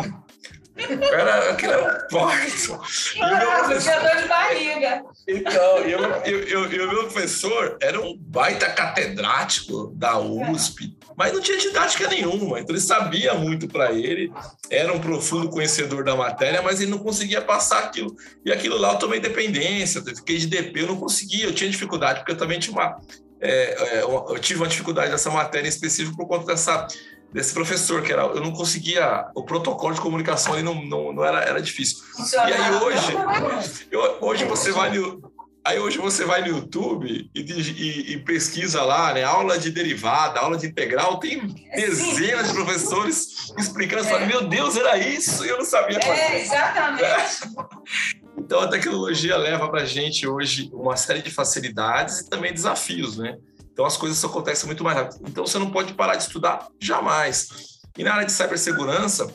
era, 0.77 1.51
aquilo 1.51 1.72
era 1.72 1.83
um 1.83 2.09
parto. 2.09 2.81
Ah, 3.20 3.62
você 3.68 3.90
dor 4.01 4.22
de 4.22 4.29
barriga. 4.29 5.03
Então, 5.29 5.87
e 5.87 6.55
o 6.55 6.88
meu 6.88 7.03
professor 7.05 7.77
era 7.81 8.01
um 8.01 8.16
baita 8.16 8.70
catedrático 8.70 9.92
da 9.94 10.18
USP, 10.18 10.96
mas 11.16 11.33
não 11.33 11.40
tinha 11.40 11.59
didática 11.59 12.09
nenhuma. 12.09 12.59
Então, 12.59 12.75
ele 12.75 12.83
sabia 12.83 13.35
muito 13.35 13.68
para 13.68 13.92
ele, 13.92 14.33
era 14.70 14.92
um 14.92 15.01
profundo 15.01 15.51
conhecedor 15.51 16.05
da 16.05 16.16
matéria, 16.16 16.62
mas 16.62 16.81
ele 16.81 16.90
não 16.90 16.98
conseguia 16.98 17.42
passar 17.42 17.81
aquilo. 17.81 18.16
E 18.44 18.51
aquilo 18.51 18.79
lá 18.79 18.92
eu 18.92 18.98
tomei 18.98 19.20
dependência, 19.20 20.03
eu 20.05 20.16
fiquei 20.16 20.38
de 20.38 20.46
DP, 20.46 20.81
eu 20.81 20.87
não 20.88 20.96
conseguia, 20.96 21.44
eu 21.44 21.55
tinha 21.55 21.70
dificuldade, 21.70 22.20
porque 22.20 22.33
eu 22.33 22.38
também 22.38 22.59
tinha 22.59 22.72
uma. 22.72 22.98
É, 23.44 23.98
é, 23.98 24.03
eu 24.03 24.38
tive 24.38 24.61
uma 24.61 24.68
dificuldade 24.68 25.11
nessa 25.11 25.29
matéria 25.29 25.66
em 25.66 25.68
específico 25.68 26.16
por 26.16 26.29
conta 26.29 26.46
dessa 26.46 26.87
desse 27.33 27.55
professor, 27.55 28.03
que 28.03 28.12
era, 28.12 28.23
eu 28.23 28.40
não 28.40 28.53
conseguia, 28.53 29.27
o 29.35 29.42
protocolo 29.42 29.95
de 29.95 30.01
comunicação 30.01 30.53
ali 30.53 30.62
não, 30.62 30.85
não, 30.85 31.12
não 31.12 31.25
era, 31.25 31.40
era 31.40 31.62
difícil. 31.62 31.99
E 32.18 32.53
aí 32.53 32.75
hoje, 32.75 33.87
eu, 33.90 34.18
hoje 34.21 34.45
você 34.45 34.71
vai 34.71 34.97
no, 34.97 35.33
aí 35.64 35.79
hoje 35.79 35.99
você 35.99 36.25
vai 36.25 36.42
no 36.42 36.49
YouTube 36.49 37.31
e, 37.35 37.40
e, 37.40 38.12
e, 38.12 38.18
pesquisa 38.18 38.83
lá, 38.83 39.14
né, 39.14 39.25
aula 39.25 39.59
de 39.59 39.71
derivada, 39.71 40.40
aula 40.40 40.59
de 40.59 40.66
integral, 40.66 41.18
tem 41.18 41.47
dezenas 41.75 42.49
de 42.49 42.55
professores 42.55 43.53
explicando, 43.59 44.03
é. 44.03 44.09
fala, 44.09 44.27
meu 44.27 44.49
Deus, 44.49 44.77
era 44.77 44.99
isso, 44.99 45.45
e 45.45 45.49
eu 45.49 45.59
não 45.59 45.64
sabia 45.64 46.01
fazer. 46.01 46.21
É, 46.21 46.42
exatamente. 46.42 47.03
Então 48.35 48.61
a 48.61 48.68
tecnologia 48.68 49.37
leva 49.37 49.68
para 49.68 49.83
a 49.83 49.85
gente 49.85 50.27
hoje 50.27 50.71
uma 50.73 50.97
série 50.97 51.21
de 51.21 51.31
facilidades 51.31 52.21
e 52.21 52.31
também 52.31 52.53
desafios, 52.53 53.18
né? 53.18 53.37
Então 53.72 53.85
as 53.85 53.96
coisas 53.96 54.22
acontecem 54.24 54.66
muito 54.66 54.85
mais 54.85 54.96
rápido. 54.96 55.22
Então 55.26 55.46
você 55.46 55.58
não 55.58 55.70
pode 55.70 55.94
parar 55.94 56.16
de 56.16 56.22
estudar 56.24 56.68
jamais. 56.80 57.48
E 57.96 58.04
na 58.04 58.14
área 58.14 58.26
de 58.26 58.32
cibersegurança, 58.32 59.32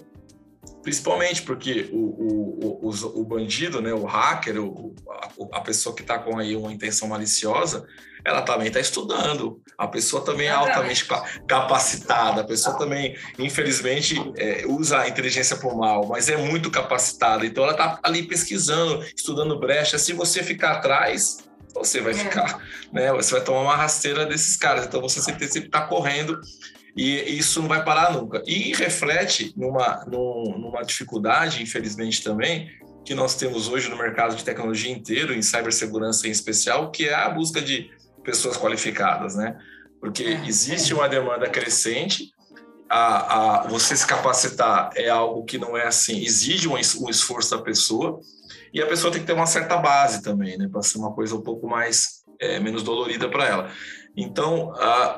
principalmente 0.81 1.41
porque 1.41 1.89
o, 1.91 1.97
o, 1.97 2.89
o, 2.89 3.19
o 3.19 3.23
bandido, 3.25 3.81
né, 3.81 3.93
o 3.93 4.05
hacker, 4.05 4.63
o, 4.63 4.95
a, 5.09 5.57
a 5.57 5.61
pessoa 5.61 5.95
que 5.95 6.01
está 6.01 6.17
com 6.17 6.37
aí 6.37 6.55
uma 6.55 6.71
intenção 6.71 7.07
maliciosa, 7.07 7.85
ela 8.23 8.41
também 8.41 8.67
está 8.67 8.79
estudando. 8.79 9.61
A 9.77 9.87
pessoa 9.87 10.23
também 10.23 10.47
é 10.47 10.51
altamente 10.51 11.05
capacitada. 11.47 12.41
A 12.41 12.43
pessoa 12.43 12.77
também, 12.77 13.15
infelizmente, 13.39 14.15
é, 14.35 14.65
usa 14.67 14.99
a 14.99 15.07
inteligência 15.07 15.55
por 15.55 15.75
mal, 15.77 16.05
mas 16.07 16.29
é 16.29 16.37
muito 16.37 16.69
capacitada. 16.69 17.45
Então 17.45 17.63
ela 17.63 17.73
está 17.73 17.99
ali 18.03 18.23
pesquisando, 18.23 19.03
estudando 19.15 19.59
brecha. 19.59 19.97
Se 19.97 20.13
você 20.13 20.43
ficar 20.43 20.73
atrás, 20.73 21.46
você 21.77 22.01
vai 22.01 22.13
é. 22.13 22.15
ficar, 22.15 22.61
né? 22.91 23.11
Você 23.13 23.31
vai 23.31 23.43
tomar 23.43 23.61
uma 23.61 23.75
rasteira 23.75 24.25
desses 24.25 24.57
caras. 24.57 24.85
Então 24.85 25.01
você 25.01 25.21
sempre 25.21 25.45
está 25.45 25.81
correndo 25.81 26.39
e 26.95 27.37
isso 27.37 27.61
não 27.61 27.67
vai 27.67 27.83
parar 27.83 28.13
nunca. 28.13 28.41
E 28.45 28.73
reflete 28.73 29.53
numa, 29.55 30.03
numa 30.05 30.81
dificuldade, 30.83 31.61
infelizmente 31.61 32.23
também, 32.23 32.69
que 33.05 33.13
nós 33.13 33.35
temos 33.35 33.67
hoje 33.67 33.89
no 33.89 33.97
mercado 33.97 34.35
de 34.35 34.43
tecnologia 34.43 34.91
inteiro, 34.91 35.33
em 35.33 35.41
cibersegurança 35.41 36.27
em 36.27 36.31
especial, 36.31 36.91
que 36.91 37.07
é 37.07 37.13
a 37.13 37.29
busca 37.29 37.61
de 37.61 37.89
pessoas 38.23 38.57
qualificadas, 38.57 39.35
né? 39.35 39.57
Porque 40.01 40.23
é. 40.23 40.45
existe 40.45 40.93
uma 40.93 41.07
demanda 41.07 41.47
crescente, 41.49 42.31
a, 42.89 43.63
a, 43.63 43.67
você 43.67 43.95
se 43.95 44.05
capacitar 44.05 44.91
é 44.95 45.09
algo 45.09 45.43
que 45.43 45.57
não 45.57 45.77
é 45.77 45.87
assim, 45.87 46.23
exige 46.23 46.67
um, 46.67 46.73
um 46.73 47.09
esforço 47.09 47.51
da 47.51 47.61
pessoa, 47.61 48.19
e 48.73 48.81
a 48.81 48.87
pessoa 48.87 49.11
tem 49.11 49.21
que 49.21 49.27
ter 49.27 49.33
uma 49.33 49.45
certa 49.45 49.77
base 49.77 50.21
também, 50.21 50.57
né, 50.57 50.67
para 50.71 50.81
ser 50.81 50.97
uma 50.97 51.13
coisa 51.13 51.35
um 51.35 51.41
pouco 51.41 51.67
mais 51.67 52.23
é, 52.39 52.59
menos 52.59 52.83
dolorida 52.83 53.29
para 53.29 53.45
ela. 53.45 53.71
Então, 54.15 54.73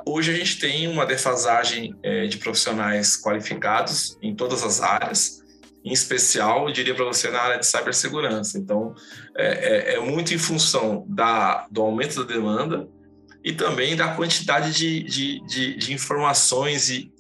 hoje 0.06 0.30
a 0.30 0.36
gente 0.36 0.60
tem 0.60 0.86
uma 0.88 1.06
defasagem 1.06 1.96
é, 2.04 2.28
de 2.28 2.38
profissionais 2.38 3.16
qualificados 3.16 4.18
em 4.22 4.36
todas 4.36 4.62
as 4.62 4.82
áreas, 4.82 5.40
em 5.84 5.94
especial, 5.94 6.68
eu 6.68 6.74
diria 6.74 6.94
para 6.94 7.06
você, 7.06 7.30
na 7.30 7.40
área 7.40 7.58
de 7.58 7.66
cibersegurança. 7.66 8.58
Então, 8.58 8.94
é, 9.38 9.94
é, 9.94 9.96
é, 9.96 10.00
muito 10.00 10.34
em 10.34 10.38
função 10.38 11.06
da, 11.08 11.66
do 11.72 11.82
aumento 11.82 12.24
da 12.24 12.34
demanda 12.34 12.88
e 13.44 13.54
também 13.54 13.96
da 13.96 14.14
quantidade 14.14 14.74
de, 14.74 15.04
de, 15.04 15.46
de, 15.46 15.78
de 15.78 15.94
informações 15.94 16.90
e, 16.90 17.12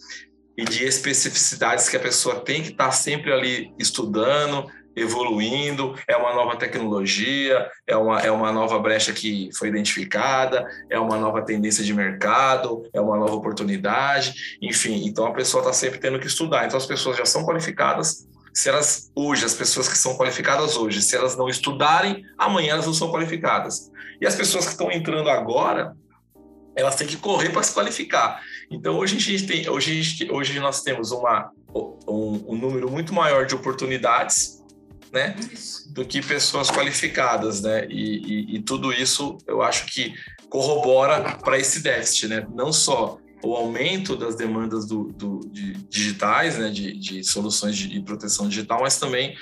e 0.57 0.65
de 0.65 0.83
especificidades 0.83 1.87
que 1.87 1.95
a 1.95 2.01
pessoa 2.01 2.41
tem 2.41 2.61
que 2.61 2.71
estar 2.71 2.87
tá 2.87 2.91
sempre 2.91 3.31
ali 3.31 3.73
estudando, 3.79 4.69
evoluindo, 5.01 5.95
é 6.07 6.15
uma 6.15 6.33
nova 6.33 6.55
tecnologia, 6.55 7.69
é 7.88 7.95
uma, 7.95 8.19
é 8.19 8.31
uma 8.31 8.51
nova 8.51 8.77
brecha 8.79 9.13
que 9.13 9.49
foi 9.57 9.67
identificada, 9.69 10.67
é 10.89 10.99
uma 10.99 11.17
nova 11.17 11.41
tendência 11.41 11.83
de 11.83 11.93
mercado, 11.93 12.83
é 12.93 12.99
uma 12.99 13.17
nova 13.17 13.35
oportunidade, 13.35 14.33
enfim, 14.62 15.05
então 15.05 15.25
a 15.25 15.33
pessoa 15.33 15.62
está 15.62 15.73
sempre 15.73 15.99
tendo 15.99 16.19
que 16.19 16.27
estudar. 16.27 16.65
Então 16.65 16.77
as 16.77 16.85
pessoas 16.85 17.17
já 17.17 17.25
são 17.25 17.45
qualificadas, 17.45 18.27
se 18.53 18.67
elas 18.67 19.12
hoje, 19.15 19.45
as 19.45 19.53
pessoas 19.53 19.88
que 19.88 19.97
são 19.97 20.17
qualificadas 20.17 20.75
hoje, 20.75 21.01
se 21.01 21.15
elas 21.15 21.35
não 21.38 21.47
estudarem, 21.47 22.25
amanhã 22.38 22.73
elas 22.73 22.85
não 22.85 22.93
são 22.93 23.12
qualificadas. 23.12 23.91
E 24.19 24.27
as 24.27 24.35
pessoas 24.35 24.65
que 24.65 24.71
estão 24.71 24.91
entrando 24.91 25.29
agora, 25.29 25.95
elas 26.75 26.95
têm 26.95 27.07
que 27.07 27.17
correr 27.17 27.49
para 27.49 27.63
se 27.63 27.73
qualificar. 27.73 28.41
Então 28.69 28.97
hoje 28.97 29.17
a 29.17 29.19
gente 29.19 29.47
tem, 29.47 29.69
hoje, 29.69 29.91
a 29.91 30.03
gente, 30.03 30.31
hoje 30.31 30.59
nós 30.59 30.81
temos 30.81 31.12
uma, 31.12 31.51
um, 31.73 32.43
um 32.49 32.55
número 32.55 32.89
muito 32.89 33.13
maior 33.13 33.45
de 33.45 33.55
oportunidades 33.55 34.59
né? 35.12 35.36
Do 35.88 36.06
que 36.06 36.22
pessoas 36.22 36.69
qualificadas, 36.69 37.62
né? 37.62 37.86
E, 37.89 38.54
e, 38.54 38.56
e 38.56 38.62
tudo 38.62 38.91
isso 38.91 39.38
eu 39.48 39.62
acho 39.62 39.86
que 39.88 40.13
corrobora 40.50 41.38
para 41.38 41.58
esse 41.58 41.82
déficit, 41.82 42.28
né? 42.28 42.48
Não 42.54 42.72
só 42.72 43.17
o 43.43 43.56
aumento 43.56 44.15
das 44.15 44.36
demandas 44.36 44.86
do, 44.86 45.06
do 45.13 45.39
de 45.52 45.74
digitais, 45.89 46.58
né? 46.58 46.69
De, 46.69 46.98
de 46.98 47.24
soluções 47.24 47.78
de, 47.78 47.88
de 47.88 48.02
proteção 48.02 48.48
digital, 48.48 48.82
mas 48.82 48.98
também 48.98 49.36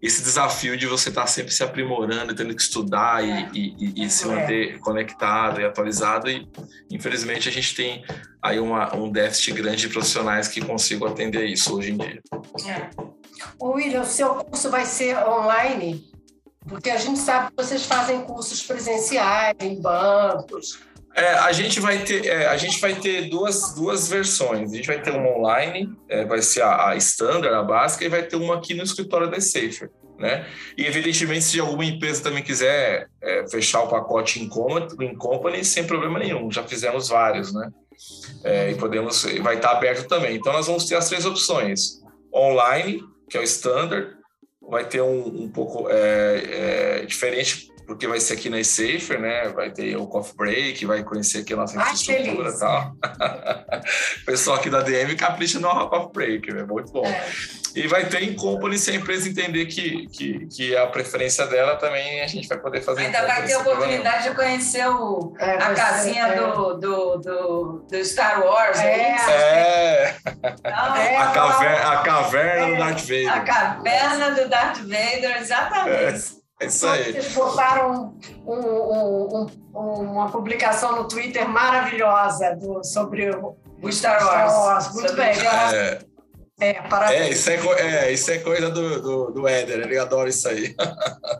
esse 0.00 0.22
desafio 0.22 0.76
de 0.76 0.86
você 0.86 1.08
estar 1.08 1.22
tá 1.22 1.26
sempre 1.26 1.52
se 1.52 1.62
aprimorando, 1.62 2.34
tendo 2.34 2.54
que 2.54 2.60
estudar 2.60 3.24
é. 3.24 3.48
e, 3.52 3.74
e, 3.78 4.04
e, 4.04 4.10
se 4.10 4.24
é. 4.24 4.26
manter 4.26 4.78
conectado 4.78 5.60
e 5.60 5.64
atualizado. 5.64 6.30
E, 6.30 6.46
infelizmente, 6.90 7.48
a 7.48 7.52
gente 7.52 7.74
tem 7.74 8.04
aí 8.42 8.60
uma, 8.60 8.94
um 8.94 9.10
déficit 9.10 9.52
grande 9.54 9.82
de 9.82 9.88
profissionais 9.88 10.48
que 10.48 10.60
consigam 10.60 11.08
atender 11.08 11.46
isso 11.46 11.74
hoje 11.76 11.92
em 11.92 11.96
dia. 11.96 12.22
É. 12.66 12.90
William, 13.60 14.02
o 14.02 14.06
seu 14.06 14.34
curso 14.36 14.70
vai 14.70 14.84
ser 14.84 15.16
online? 15.18 16.04
Porque 16.68 16.90
a 16.90 16.96
gente 16.96 17.18
sabe 17.18 17.50
que 17.50 17.62
vocês 17.62 17.86
fazem 17.86 18.22
cursos 18.22 18.62
presenciais 18.62 19.54
em 19.60 19.80
bancos. 19.80 20.80
É, 21.14 21.32
a 21.32 21.52
gente 21.52 21.80
vai 21.80 22.04
ter, 22.04 22.26
é, 22.26 22.46
a 22.46 22.56
gente 22.58 22.78
vai 22.78 22.94
ter 22.94 23.30
duas, 23.30 23.74
duas 23.74 24.08
versões. 24.08 24.70
A 24.70 24.76
gente 24.76 24.86
vai 24.86 25.00
ter 25.00 25.12
uma 25.12 25.30
online, 25.38 25.96
é, 26.08 26.26
vai 26.26 26.42
ser 26.42 26.60
a, 26.60 26.90
a 26.90 26.96
standard, 26.96 27.54
a 27.54 27.62
básica, 27.62 28.04
e 28.04 28.08
vai 28.08 28.22
ter 28.22 28.36
uma 28.36 28.56
aqui 28.56 28.74
no 28.74 28.82
escritório 28.82 29.30
da 29.30 29.40
Safer. 29.40 29.90
Né? 30.18 30.46
E 30.76 30.84
evidentemente, 30.84 31.44
se 31.44 31.60
alguma 31.60 31.84
empresa 31.84 32.22
também 32.22 32.42
quiser 32.42 33.08
é, 33.22 33.46
fechar 33.48 33.82
o 33.82 33.88
pacote 33.88 34.42
em 34.42 34.48
company, 34.48 35.16
company, 35.16 35.64
sem 35.64 35.84
problema 35.84 36.18
nenhum. 36.18 36.50
Já 36.50 36.64
fizemos 36.64 37.08
vários, 37.08 37.52
né? 37.52 37.70
É, 38.44 38.70
e 38.70 38.74
podemos, 38.74 39.22
vai 39.42 39.56
estar 39.56 39.70
aberto 39.70 40.06
também. 40.08 40.36
Então, 40.36 40.52
nós 40.52 40.66
vamos 40.66 40.84
ter 40.84 40.96
as 40.96 41.08
três 41.08 41.24
opções: 41.24 42.02
online, 42.34 43.02
que 43.28 43.36
é 43.36 43.40
o 43.40 43.44
standard, 43.44 44.16
vai 44.60 44.88
ter 44.88 45.00
um, 45.00 45.44
um 45.44 45.48
pouco 45.50 45.88
é, 45.90 47.00
é, 47.00 47.06
diferente 47.06 47.70
porque 47.86 48.06
vai 48.06 48.18
ser 48.18 48.34
aqui 48.34 48.50
na 48.50 48.62
Safer, 48.64 49.20
né? 49.20 49.48
Vai 49.50 49.70
ter 49.70 49.96
o 49.96 50.06
coffee 50.06 50.36
break, 50.36 50.84
vai 50.86 51.04
conhecer 51.04 51.38
aqui 51.38 51.52
a 51.52 51.56
nossa 51.56 51.76
infraestrutura 51.76 52.50
e 52.50 52.58
tal. 52.58 52.92
o 54.22 54.24
pessoal 54.26 54.56
aqui 54.56 54.68
da 54.68 54.82
DM 54.82 55.14
capricha 55.14 55.60
no 55.60 55.88
coffee 55.88 56.12
break, 56.12 56.50
é 56.50 56.64
muito 56.64 56.92
bom. 56.92 57.06
É. 57.06 57.26
E 57.76 57.86
vai 57.86 58.06
ter 58.06 58.22
em 58.22 58.34
company 58.34 58.78
se 58.78 58.90
a 58.90 58.94
empresa 58.94 59.28
entender 59.28 59.66
que, 59.66 60.08
que, 60.08 60.46
que 60.46 60.74
a 60.74 60.86
preferência 60.86 61.46
dela 61.46 61.76
também 61.76 62.22
a 62.22 62.26
gente 62.26 62.48
vai 62.48 62.58
poder 62.58 62.80
fazer. 62.80 63.02
Ainda 63.02 63.26
vai 63.26 63.44
ter 63.44 63.52
a 63.52 63.58
oportunidade 63.58 64.30
de 64.30 64.34
conhecer 64.34 64.88
o, 64.88 65.34
é, 65.38 65.56
a 65.56 65.74
casinha 65.74 66.26
é. 66.28 66.36
do, 66.36 66.74
do, 66.78 67.16
do, 67.18 67.86
do, 67.86 68.04
Star 68.04 68.42
Wars. 68.42 68.80
É. 68.80 69.14
é. 69.28 70.16
é. 70.64 71.16
A, 71.18 71.30
caverna, 71.32 71.90
a 71.90 71.96
caverna 71.98 72.66
do 72.70 72.78
Darth 72.78 73.00
Vader. 73.00 73.32
A 73.32 73.40
caverna 73.40 74.30
do 74.30 74.48
Darth 74.48 74.78
Vader, 74.78 75.36
exatamente. 75.38 76.45
É 76.58 76.66
isso 76.66 76.86
aí. 76.86 77.12
Vocês 77.12 77.34
botaram 77.34 78.16
um, 78.46 78.52
um, 78.52 79.46
um, 79.74 79.80
uma 80.12 80.30
publicação 80.30 80.96
no 80.96 81.06
Twitter 81.06 81.46
maravilhosa 81.46 82.56
do, 82.56 82.82
sobre 82.82 83.30
o, 83.30 83.56
o 83.82 83.92
Star 83.92 84.24
Wars. 84.24 84.52
Star 84.52 84.64
Wars. 84.64 84.94
Muito 84.94 85.12
bem. 85.14 85.34
É, 85.36 85.98
é, 86.58 86.72
parabéns. 86.88 87.20
É, 87.20 87.28
isso 87.30 87.50
é, 87.50 88.06
é, 88.06 88.12
isso 88.12 88.30
é 88.30 88.38
coisa 88.38 88.70
do, 88.70 89.02
do, 89.02 89.30
do 89.32 89.48
Éder, 89.48 89.80
ele 89.80 89.98
adora 89.98 90.30
isso 90.30 90.48
aí. 90.48 90.74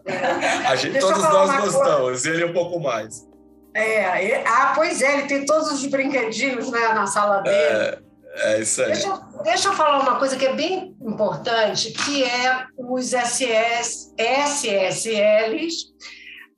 É. 0.04 0.76
Gente, 0.76 0.98
todos 0.98 1.22
nós 1.22 1.60
gostamos, 1.60 2.00
coisa. 2.00 2.30
ele 2.30 2.44
um 2.44 2.52
pouco 2.52 2.78
mais. 2.78 3.26
É, 3.74 4.22
ele, 4.22 4.34
ah, 4.46 4.72
pois 4.74 5.00
é, 5.00 5.14
ele 5.14 5.28
tem 5.28 5.46
todos 5.46 5.72
os 5.72 5.86
brinquedinhos 5.86 6.70
né, 6.70 6.88
na 6.88 7.06
sala 7.06 7.40
dele. 7.40 8.05
É. 8.36 8.60
Isso 8.60 8.82
aí. 8.82 8.92
Deixa, 8.92 9.20
deixa 9.42 9.68
eu 9.68 9.72
falar 9.72 10.00
uma 10.00 10.18
coisa 10.18 10.36
que 10.36 10.46
é 10.46 10.54
bem 10.54 10.94
importante, 11.00 11.92
que 11.92 12.24
é 12.24 12.66
os 12.78 13.10
SS, 13.10 14.14
SSLs 14.16 15.94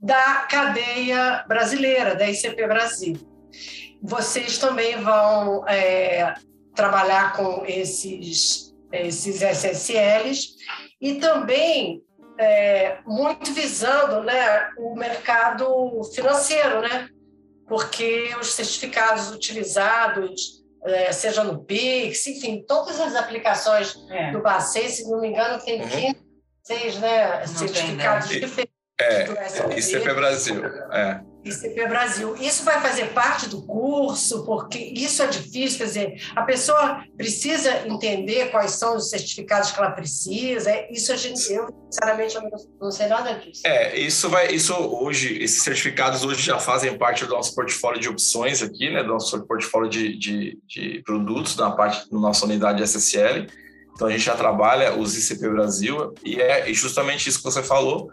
da 0.00 0.46
cadeia 0.50 1.44
brasileira, 1.48 2.14
da 2.14 2.28
ICP 2.28 2.66
Brasil. 2.66 3.16
Vocês 4.02 4.58
também 4.58 4.96
vão 5.02 5.66
é, 5.68 6.34
trabalhar 6.74 7.36
com 7.36 7.64
esses, 7.66 8.72
esses 8.92 9.42
SSLs 9.42 10.54
e 11.00 11.14
também 11.14 12.02
é, 12.38 12.98
muito 13.04 13.52
visando 13.52 14.22
né, 14.22 14.70
o 14.78 14.94
mercado 14.94 15.66
financeiro, 16.14 16.80
né? 16.80 17.08
porque 17.68 18.34
os 18.40 18.54
certificados 18.54 19.30
utilizados 19.30 20.57
seja 21.12 21.44
no 21.44 21.64
Pix, 21.64 22.26
enfim, 22.26 22.64
todas 22.66 23.00
as 23.00 23.14
aplicações 23.14 23.96
é. 24.10 24.32
do 24.32 24.40
Bacen, 24.40 24.88
se 24.88 25.08
não 25.08 25.20
me 25.20 25.28
engano, 25.28 25.62
tem 25.62 25.80
uhum. 25.80 25.88
15, 25.88 26.16
seis, 26.62 26.98
né, 26.98 27.46
certificados 27.46 28.30
né? 28.30 28.40
diferentes. 28.40 28.78
É, 29.00 29.78
ICP 29.78 30.14
Brasil. 30.14 30.64
É. 30.92 31.20
ICP 31.48 31.86
Brasil. 31.88 32.36
Isso 32.36 32.64
vai 32.64 32.80
fazer 32.80 33.06
parte 33.12 33.48
do 33.48 33.62
curso, 33.62 34.44
porque 34.44 34.78
isso 34.78 35.22
é 35.22 35.26
difícil, 35.26 35.78
quer 35.78 35.84
dizer, 35.84 36.22
a 36.34 36.42
pessoa 36.42 37.04
precisa 37.16 37.86
entender 37.86 38.50
quais 38.50 38.72
são 38.72 38.96
os 38.96 39.10
certificados 39.10 39.70
que 39.70 39.78
ela 39.78 39.90
precisa. 39.90 40.70
Isso 40.90 41.12
a 41.12 41.16
gente, 41.16 41.52
eu, 41.52 41.68
sinceramente, 41.90 42.36
não 42.80 42.90
sei 42.90 43.06
nada 43.06 43.34
disso. 43.34 43.62
É, 43.64 43.98
isso 43.98 44.28
vai, 44.28 44.52
isso 44.52 44.74
hoje, 44.74 45.42
esses 45.42 45.62
certificados 45.62 46.24
hoje 46.24 46.42
já 46.42 46.58
fazem 46.58 46.96
parte 46.96 47.24
do 47.24 47.34
nosso 47.34 47.54
portfólio 47.54 48.00
de 48.00 48.08
opções 48.08 48.62
aqui, 48.62 48.90
né, 48.90 49.02
do 49.02 49.08
nosso 49.08 49.40
portfólio 49.46 49.88
de, 49.88 50.16
de, 50.16 50.58
de 50.66 51.02
produtos 51.04 51.56
na 51.56 51.70
parte 51.70 52.10
da 52.10 52.18
nossa 52.18 52.44
unidade 52.44 52.82
SSL. 52.82 53.46
Então 53.94 54.06
a 54.06 54.10
gente 54.12 54.22
já 54.22 54.36
trabalha 54.36 54.94
os 54.94 55.16
ICP 55.16 55.48
Brasil 55.48 56.14
e 56.24 56.40
é 56.40 56.72
justamente 56.72 57.28
isso 57.28 57.38
que 57.38 57.44
você 57.44 57.62
falou 57.62 58.08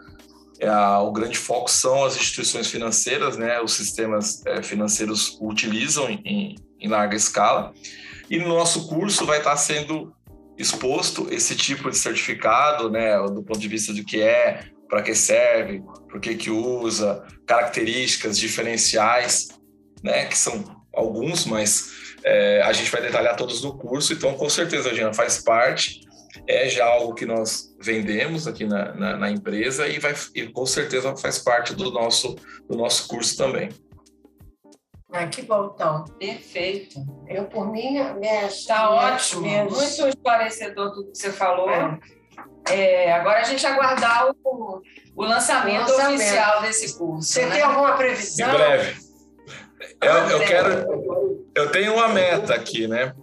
o 1.02 1.12
grande 1.12 1.36
foco 1.36 1.70
são 1.70 2.04
as 2.04 2.16
instituições 2.16 2.68
financeiras, 2.68 3.36
né? 3.36 3.60
Os 3.60 3.72
sistemas 3.72 4.44
é, 4.46 4.62
financeiros 4.62 5.36
utilizam 5.40 6.08
em, 6.08 6.56
em, 6.80 6.88
larga 6.88 7.16
escala. 7.16 7.72
E 8.30 8.38
no 8.38 8.48
nosso 8.48 8.88
curso 8.88 9.26
vai 9.26 9.38
estar 9.38 9.56
sendo 9.56 10.14
exposto 10.56 11.28
esse 11.30 11.54
tipo 11.54 11.90
de 11.90 11.98
certificado, 11.98 12.90
né? 12.90 13.18
Do 13.28 13.42
ponto 13.42 13.58
de 13.58 13.68
vista 13.68 13.92
do 13.92 14.04
que 14.04 14.20
é, 14.22 14.64
para 14.88 15.02
que 15.02 15.14
serve, 15.14 15.82
por 16.08 16.20
que 16.20 16.34
que 16.34 16.50
usa, 16.50 17.22
características 17.46 18.38
diferenciais, 18.38 19.48
né? 20.02 20.24
Que 20.26 20.38
são 20.38 20.64
alguns, 20.94 21.44
mas 21.44 21.90
é, 22.24 22.62
a 22.62 22.72
gente 22.72 22.90
vai 22.90 23.02
detalhar 23.02 23.36
todos 23.36 23.62
no 23.62 23.76
curso. 23.76 24.12
Então, 24.12 24.34
com 24.34 24.48
certeza, 24.48 24.90
a 24.90 24.94
gente 24.94 25.14
faz 25.14 25.38
parte 25.38 26.05
é 26.48 26.68
já 26.68 26.86
algo 26.86 27.14
que 27.14 27.26
nós 27.26 27.74
vendemos 27.80 28.46
aqui 28.46 28.64
na, 28.64 28.94
na, 28.94 29.16
na, 29.16 29.30
empresa 29.30 29.86
e, 29.86 29.98
vai, 29.98 30.14
e 30.34 30.46
com 30.46 30.64
certeza 30.64 31.16
faz 31.16 31.38
parte 31.38 31.74
do 31.74 31.90
nosso, 31.90 32.36
do 32.68 32.76
nosso 32.76 33.08
curso 33.08 33.36
também. 33.36 33.68
Ah, 35.12 35.26
que 35.26 35.42
bom, 35.42 35.72
então. 35.74 36.04
Perfeito. 36.18 37.00
Eu, 37.28 37.44
por 37.44 37.70
mim, 37.70 37.96
Está 38.46 38.90
ótimo. 38.90 39.42
Minhas... 39.42 39.72
Muito 39.72 40.08
esclarecedor 40.08 40.92
tudo 40.92 41.12
que 41.12 41.18
você 41.18 41.32
falou. 41.32 41.70
É. 41.70 41.98
É, 42.68 43.12
agora 43.12 43.40
a 43.40 43.44
gente 43.44 43.64
aguardar 43.64 44.28
o, 44.44 44.82
o, 45.14 45.24
lançamento, 45.24 45.88
o 45.88 45.92
lançamento, 45.92 46.16
oficial 46.16 46.62
desse 46.62 46.98
curso. 46.98 47.28
Você 47.28 47.46
né? 47.46 47.54
tem 47.54 47.62
alguma 47.62 47.96
previsão? 47.96 48.48
Em 48.48 48.52
breve. 48.52 48.96
Eu, 50.02 50.12
eu 50.12 50.40
quero. 50.40 51.46
Eu 51.54 51.70
tenho 51.70 51.94
uma 51.94 52.08
meta 52.08 52.54
aqui, 52.54 52.88
né? 52.88 53.14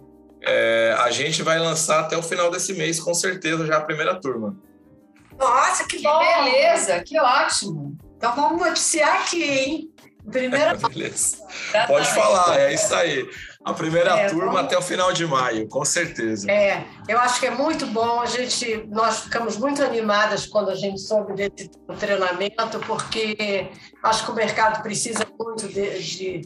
É, 0.46 0.96
a 0.98 1.10
gente 1.10 1.42
vai 1.42 1.58
lançar 1.58 2.00
até 2.00 2.16
o 2.16 2.22
final 2.22 2.50
desse 2.50 2.72
mês, 2.74 3.00
com 3.00 3.14
certeza, 3.14 3.66
já 3.66 3.78
a 3.78 3.80
primeira 3.80 4.14
turma. 4.20 4.56
Nossa, 5.38 5.84
que, 5.84 5.96
que 5.98 6.02
bom! 6.02 6.18
beleza, 6.18 7.02
que 7.02 7.18
ótimo! 7.18 7.96
Então 8.16 8.34
vamos 8.34 8.60
noticiar 8.60 9.22
aqui, 9.22 9.42
hein? 9.42 9.94
Primeira 10.30 10.74
Beleza. 10.88 11.38
Pode 11.86 12.06
falar, 12.14 12.58
é 12.58 12.72
isso 12.72 12.94
aí. 12.94 13.28
A 13.64 13.72
primeira 13.72 14.10
é, 14.18 14.28
turma 14.28 14.46
vamos... 14.46 14.60
até 14.60 14.76
o 14.76 14.82
final 14.82 15.12
de 15.12 15.26
maio, 15.26 15.66
com 15.68 15.84
certeza. 15.84 16.50
É, 16.50 16.84
eu 17.08 17.18
acho 17.18 17.40
que 17.40 17.46
é 17.46 17.50
muito 17.50 17.86
bom. 17.86 18.20
A 18.20 18.26
gente, 18.26 18.86
nós 18.88 19.20
ficamos 19.20 19.56
muito 19.56 19.82
animadas 19.82 20.46
quando 20.46 20.70
a 20.70 20.74
gente 20.74 21.00
soube 21.00 21.34
desse 21.34 21.70
treinamento, 21.98 22.78
porque 22.86 23.70
acho 24.02 24.24
que 24.24 24.30
o 24.30 24.34
mercado 24.34 24.82
precisa 24.82 25.26
muito 25.38 25.68
de, 25.68 25.98
de, 25.98 26.42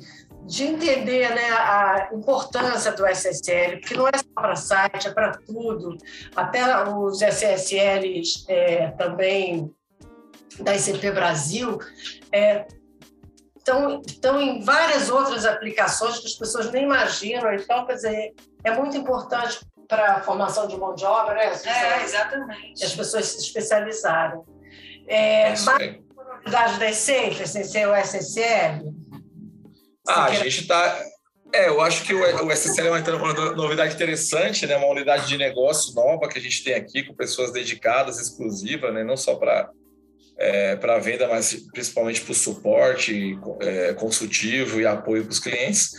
de 0.49 0.64
entender 0.64 1.28
né, 1.34 1.51
a 1.51 2.09
importância 2.11 2.90
do 2.92 3.07
SSL, 3.07 3.80
porque 3.80 3.94
não 3.94 4.09
é 4.09 4.16
só 4.16 4.24
para 4.34 4.57
site, 4.57 5.09
é 5.09 5.12
para 5.12 5.32
tudo. 5.32 5.99
Até 6.34 6.88
os 6.88 7.20
SSLs 7.20 8.46
é, 8.49 8.90
também 8.92 9.70
da 10.61 10.74
ICP 10.74 11.11
Brasil 11.11 11.78
é, 12.32 12.66
estão, 13.59 14.01
estão 14.07 14.40
em 14.40 14.62
várias 14.64 15.11
outras 15.11 15.44
aplicações 15.44 16.18
que 16.18 16.26
as 16.26 16.34
pessoas 16.34 16.72
nem 16.72 16.84
imaginam. 16.84 17.53
Então, 17.53 17.86
quer 17.86 17.94
dizer, 17.96 18.34
é 18.64 18.70
muito 18.70 18.96
importante 18.96 19.61
para 19.86 20.14
a 20.14 20.20
formação 20.22 20.66
de 20.66 20.78
mão 20.78 20.94
de 20.94 21.05
obra, 21.05 21.34
né? 21.34 21.44
As 21.49 21.61
pessoas, 21.61 21.76
é, 21.76 22.05
exatamente. 22.05 22.84
As 22.86 22.94
pessoas 22.94 23.26
se 23.26 23.38
especializarem. 23.38 24.40
É, 25.07 25.53
é 25.53 25.55
novidade 26.38 26.78
da 26.78 26.88
Essência, 26.88 27.46
sem 27.46 27.64
ser 27.64 27.86
o 27.86 27.94
SSL? 27.94 29.07
Ah, 30.09 30.24
a 30.24 30.34
gente 30.34 30.62
está... 30.62 31.02
É, 31.52 31.68
eu 31.68 31.80
acho 31.80 32.04
que 32.04 32.12
o 32.12 32.52
SSL 32.52 32.88
é 32.88 32.90
uma, 32.90 33.32
novidade 33.54 33.94
interessante, 33.94 34.66
né? 34.66 34.76
Uma 34.76 34.90
unidade 34.90 35.26
de 35.26 35.38
negócio 35.38 35.94
nova 35.94 36.28
que 36.28 36.38
a 36.38 36.42
gente 36.42 36.62
tem 36.62 36.74
aqui, 36.74 37.02
com 37.02 37.14
pessoas 37.14 37.50
dedicadas, 37.50 38.20
exclusivas, 38.20 38.92
né? 38.92 39.02
Não 39.02 39.16
só 39.16 39.34
para 39.34 39.70
é, 40.38 40.76
para 40.76 40.98
venda, 40.98 41.26
mas 41.26 41.66
principalmente 41.72 42.20
para 42.20 42.32
o 42.32 42.34
suporte 42.34 43.36
é, 43.61 43.92
consultivo 43.94 44.80
e 44.80 44.86
apoio 44.86 45.24
para 45.24 45.32
os 45.32 45.40
clientes. 45.40 45.90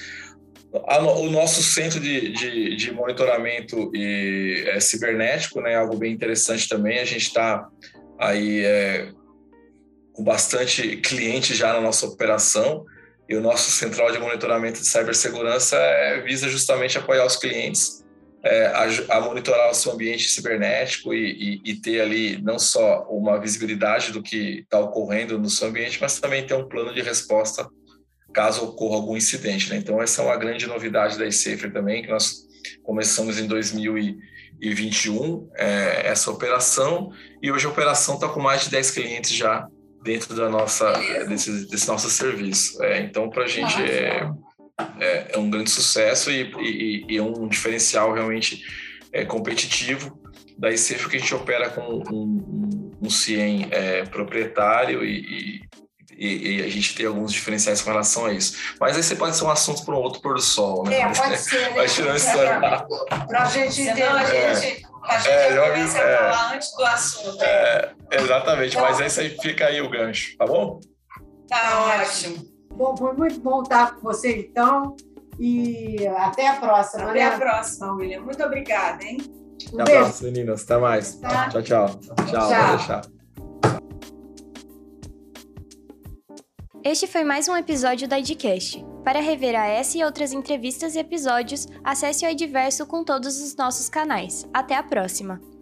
o 0.72 1.30
nosso 1.30 1.62
centro 1.62 2.00
de, 2.00 2.32
de, 2.32 2.76
de 2.76 2.92
monitoramento 2.94 3.92
e, 3.94 4.64
é, 4.68 4.80
cibernético, 4.80 5.60
né, 5.60 5.76
algo 5.76 5.98
bem 5.98 6.14
interessante 6.14 6.70
também. 6.70 7.00
A 7.00 7.06
gente 7.06 7.28
está 7.28 7.68
aí 8.18 8.64
é, 8.64 9.12
com 10.14 10.24
bastante 10.24 10.98
cliente 10.98 11.54
já 11.54 11.74
na 11.74 11.82
nossa 11.82 12.06
operação 12.06 12.86
e 13.30 13.36
o 13.36 13.42
nosso 13.42 13.70
central 13.70 14.12
de 14.12 14.18
monitoramento 14.18 14.82
de 14.82 14.88
cibersegurança 14.88 15.78
é, 15.78 16.22
visa 16.22 16.50
justamente 16.50 16.98
apoiar 16.98 17.26
os 17.26 17.36
clientes 17.36 18.00
é, 18.44 18.68
a, 18.68 19.18
a, 19.18 19.22
monitorar 19.22 19.70
o 19.70 19.74
seu 19.74 19.92
ambiente 19.92 20.30
cibernético 20.30 21.14
e, 21.14 21.62
e, 21.66 21.72
e, 21.72 21.76
ter 21.76 22.02
ali 22.02 22.42
não 22.42 22.58
só 22.58 23.04
uma 23.10 23.40
visibilidade 23.40 24.12
do 24.12 24.24
que 24.24 24.60
está 24.60 24.80
ocorrendo 24.80 25.38
no 25.38 25.50
seu 25.50 25.68
ambiente, 25.68 26.00
mas 26.00 26.20
também 26.20 26.46
ter 26.46 26.54
um 26.54 26.68
plano 26.68 26.94
de 26.94 27.02
resposta 27.02 27.68
caso 28.34 28.64
ocorra 28.64 28.96
algum 28.96 29.18
incidente. 29.18 29.70
Né? 29.70 29.78
Então, 29.78 30.02
essa 30.02 30.22
é 30.22 30.26
uma 30.26 30.38
grande 30.38 30.68
novidade 30.68 31.18
da 31.18 31.26
eSafer 31.26 31.74
também, 31.74 32.02
que 32.02 32.10
nós 32.10 32.48
começamos 32.84 33.40
em 33.40 33.48
2021 33.48 35.50
é, 35.56 36.08
essa 36.08 36.32
operação, 36.32 37.12
e 37.42 37.52
hoje 37.52 37.66
a 37.66 37.70
operação 37.70 38.16
está 38.16 38.30
com 38.30 38.40
mais 38.40 38.64
de 38.64 38.70
10 38.70 38.92
clientes 38.92 39.32
já 39.32 39.68
dentro 40.04 40.36
da 40.36 40.50
nossa, 40.50 40.92
desse, 41.28 41.68
desse 41.68 41.88
nosso 41.88 42.10
serviço. 42.10 42.82
É, 42.84 43.02
então, 43.02 43.30
para 43.30 43.44
a 43.44 43.48
gente 43.48 43.82
é 43.82 44.30
é, 45.00 45.32
é 45.34 45.38
um 45.38 45.50
grande 45.50 45.70
sucesso 45.70 46.32
e, 46.32 46.52
e, 46.60 47.06
e, 47.10 47.18
é 47.18 47.22
um 47.22 47.48
diferencial 47.48 48.14
realmente 48.14 48.64
é, 49.12 49.26
competitivo 49.26 50.18
da 50.58 50.72
ICEF 50.72 51.10
que 51.10 51.18
a 51.18 51.20
gente 51.20 51.34
opera 51.34 51.70
com 51.70 51.82
um, 51.82 52.04
um, 52.12 52.92
um 53.02 53.10
CIEM 53.10 53.68
é, 53.72 54.04
proprietário 54.06 55.04
e, 55.04 55.62
e, 56.18 56.58
e, 56.58 56.64
a 56.64 56.70
gente 56.70 56.96
tem 56.96 57.06
alguns 57.06 57.32
diferenciais 57.32 57.82
com 57.82 57.90
relação 57.90 58.26
a 58.26 58.34
isso. 58.34 58.58
Mas 58.80 58.98
esse 58.98 59.16
pode 59.16 59.38
ser 59.38 59.46
um 59.46 59.50
assunto 59.50 59.86
para 59.86 59.96
um 59.96 60.00
outro 60.00 60.22
pôr 60.22 60.36
do 60.36 60.42
sol, 60.42 60.84
né? 60.84 61.00
É, 61.00 61.14
pode 61.14 61.38
ser. 61.40 61.72
Né? 61.72 62.86
Para 63.28 63.44
a 63.44 63.46
gente 63.46 63.82
entender. 63.82 64.04
a 64.04 64.54
gente, 64.54 64.86
a 65.06 65.18
gente 65.18 65.32
é, 65.32 65.54
já 65.54 65.70
começa 65.70 65.98
a 65.98 66.18
falar 66.18 66.54
antes 66.56 66.72
do 66.76 66.86
assunto. 66.86 67.44
É, 67.44 67.92
exatamente, 68.12 68.76
mas 68.78 69.00
esse 69.00 69.20
aí 69.22 69.30
fica 69.42 69.66
aí 69.66 69.82
o 69.82 69.90
gancho, 69.90 70.38
tá 70.38 70.46
bom? 70.46 70.80
Tá 71.48 72.02
ótimo. 72.02 72.38
Bom, 72.74 72.96
foi 72.96 73.14
muito 73.14 73.40
bom 73.42 73.64
estar 73.64 73.96
com 73.96 74.02
você, 74.02 74.38
então. 74.40 74.96
E 75.40 76.06
até 76.08 76.48
a 76.48 76.56
próxima. 76.56 77.04
Até 77.04 77.20
né? 77.20 77.28
a 77.28 77.38
próxima, 77.38 77.94
William. 77.94 78.22
Muito 78.22 78.44
obrigada, 78.44 79.04
hein? 79.04 79.18
Um 79.74 79.82
até 79.82 79.98
a 79.98 80.02
próxima, 80.02 80.32
meninas. 80.32 80.64
Até 80.64 80.78
mais. 80.78 81.16
Tá. 81.16 81.50
Tchau, 81.50 81.62
tchau. 81.62 81.88
Tchau, 81.88 82.26
tchau. 82.26 82.78
deixar. 82.78 83.02
Este 86.84 87.08
foi 87.08 87.24
mais 87.24 87.48
um 87.48 87.58
episódio 87.58 88.08
da 88.08 88.20
Idcast. 88.20 88.86
Para 89.04 89.20
rever 89.20 89.56
a 89.56 89.66
essa 89.66 89.98
e 89.98 90.04
outras 90.04 90.32
entrevistas 90.32 90.96
e 90.96 91.00
episódios, 91.00 91.68
acesse 91.84 92.26
o 92.26 92.30
Ediverso 92.30 92.86
com 92.86 93.04
todos 93.04 93.42
os 93.42 93.56
nossos 93.56 93.90
canais. 93.90 94.48
Até 94.54 94.76
a 94.76 94.84
próxima! 94.84 95.59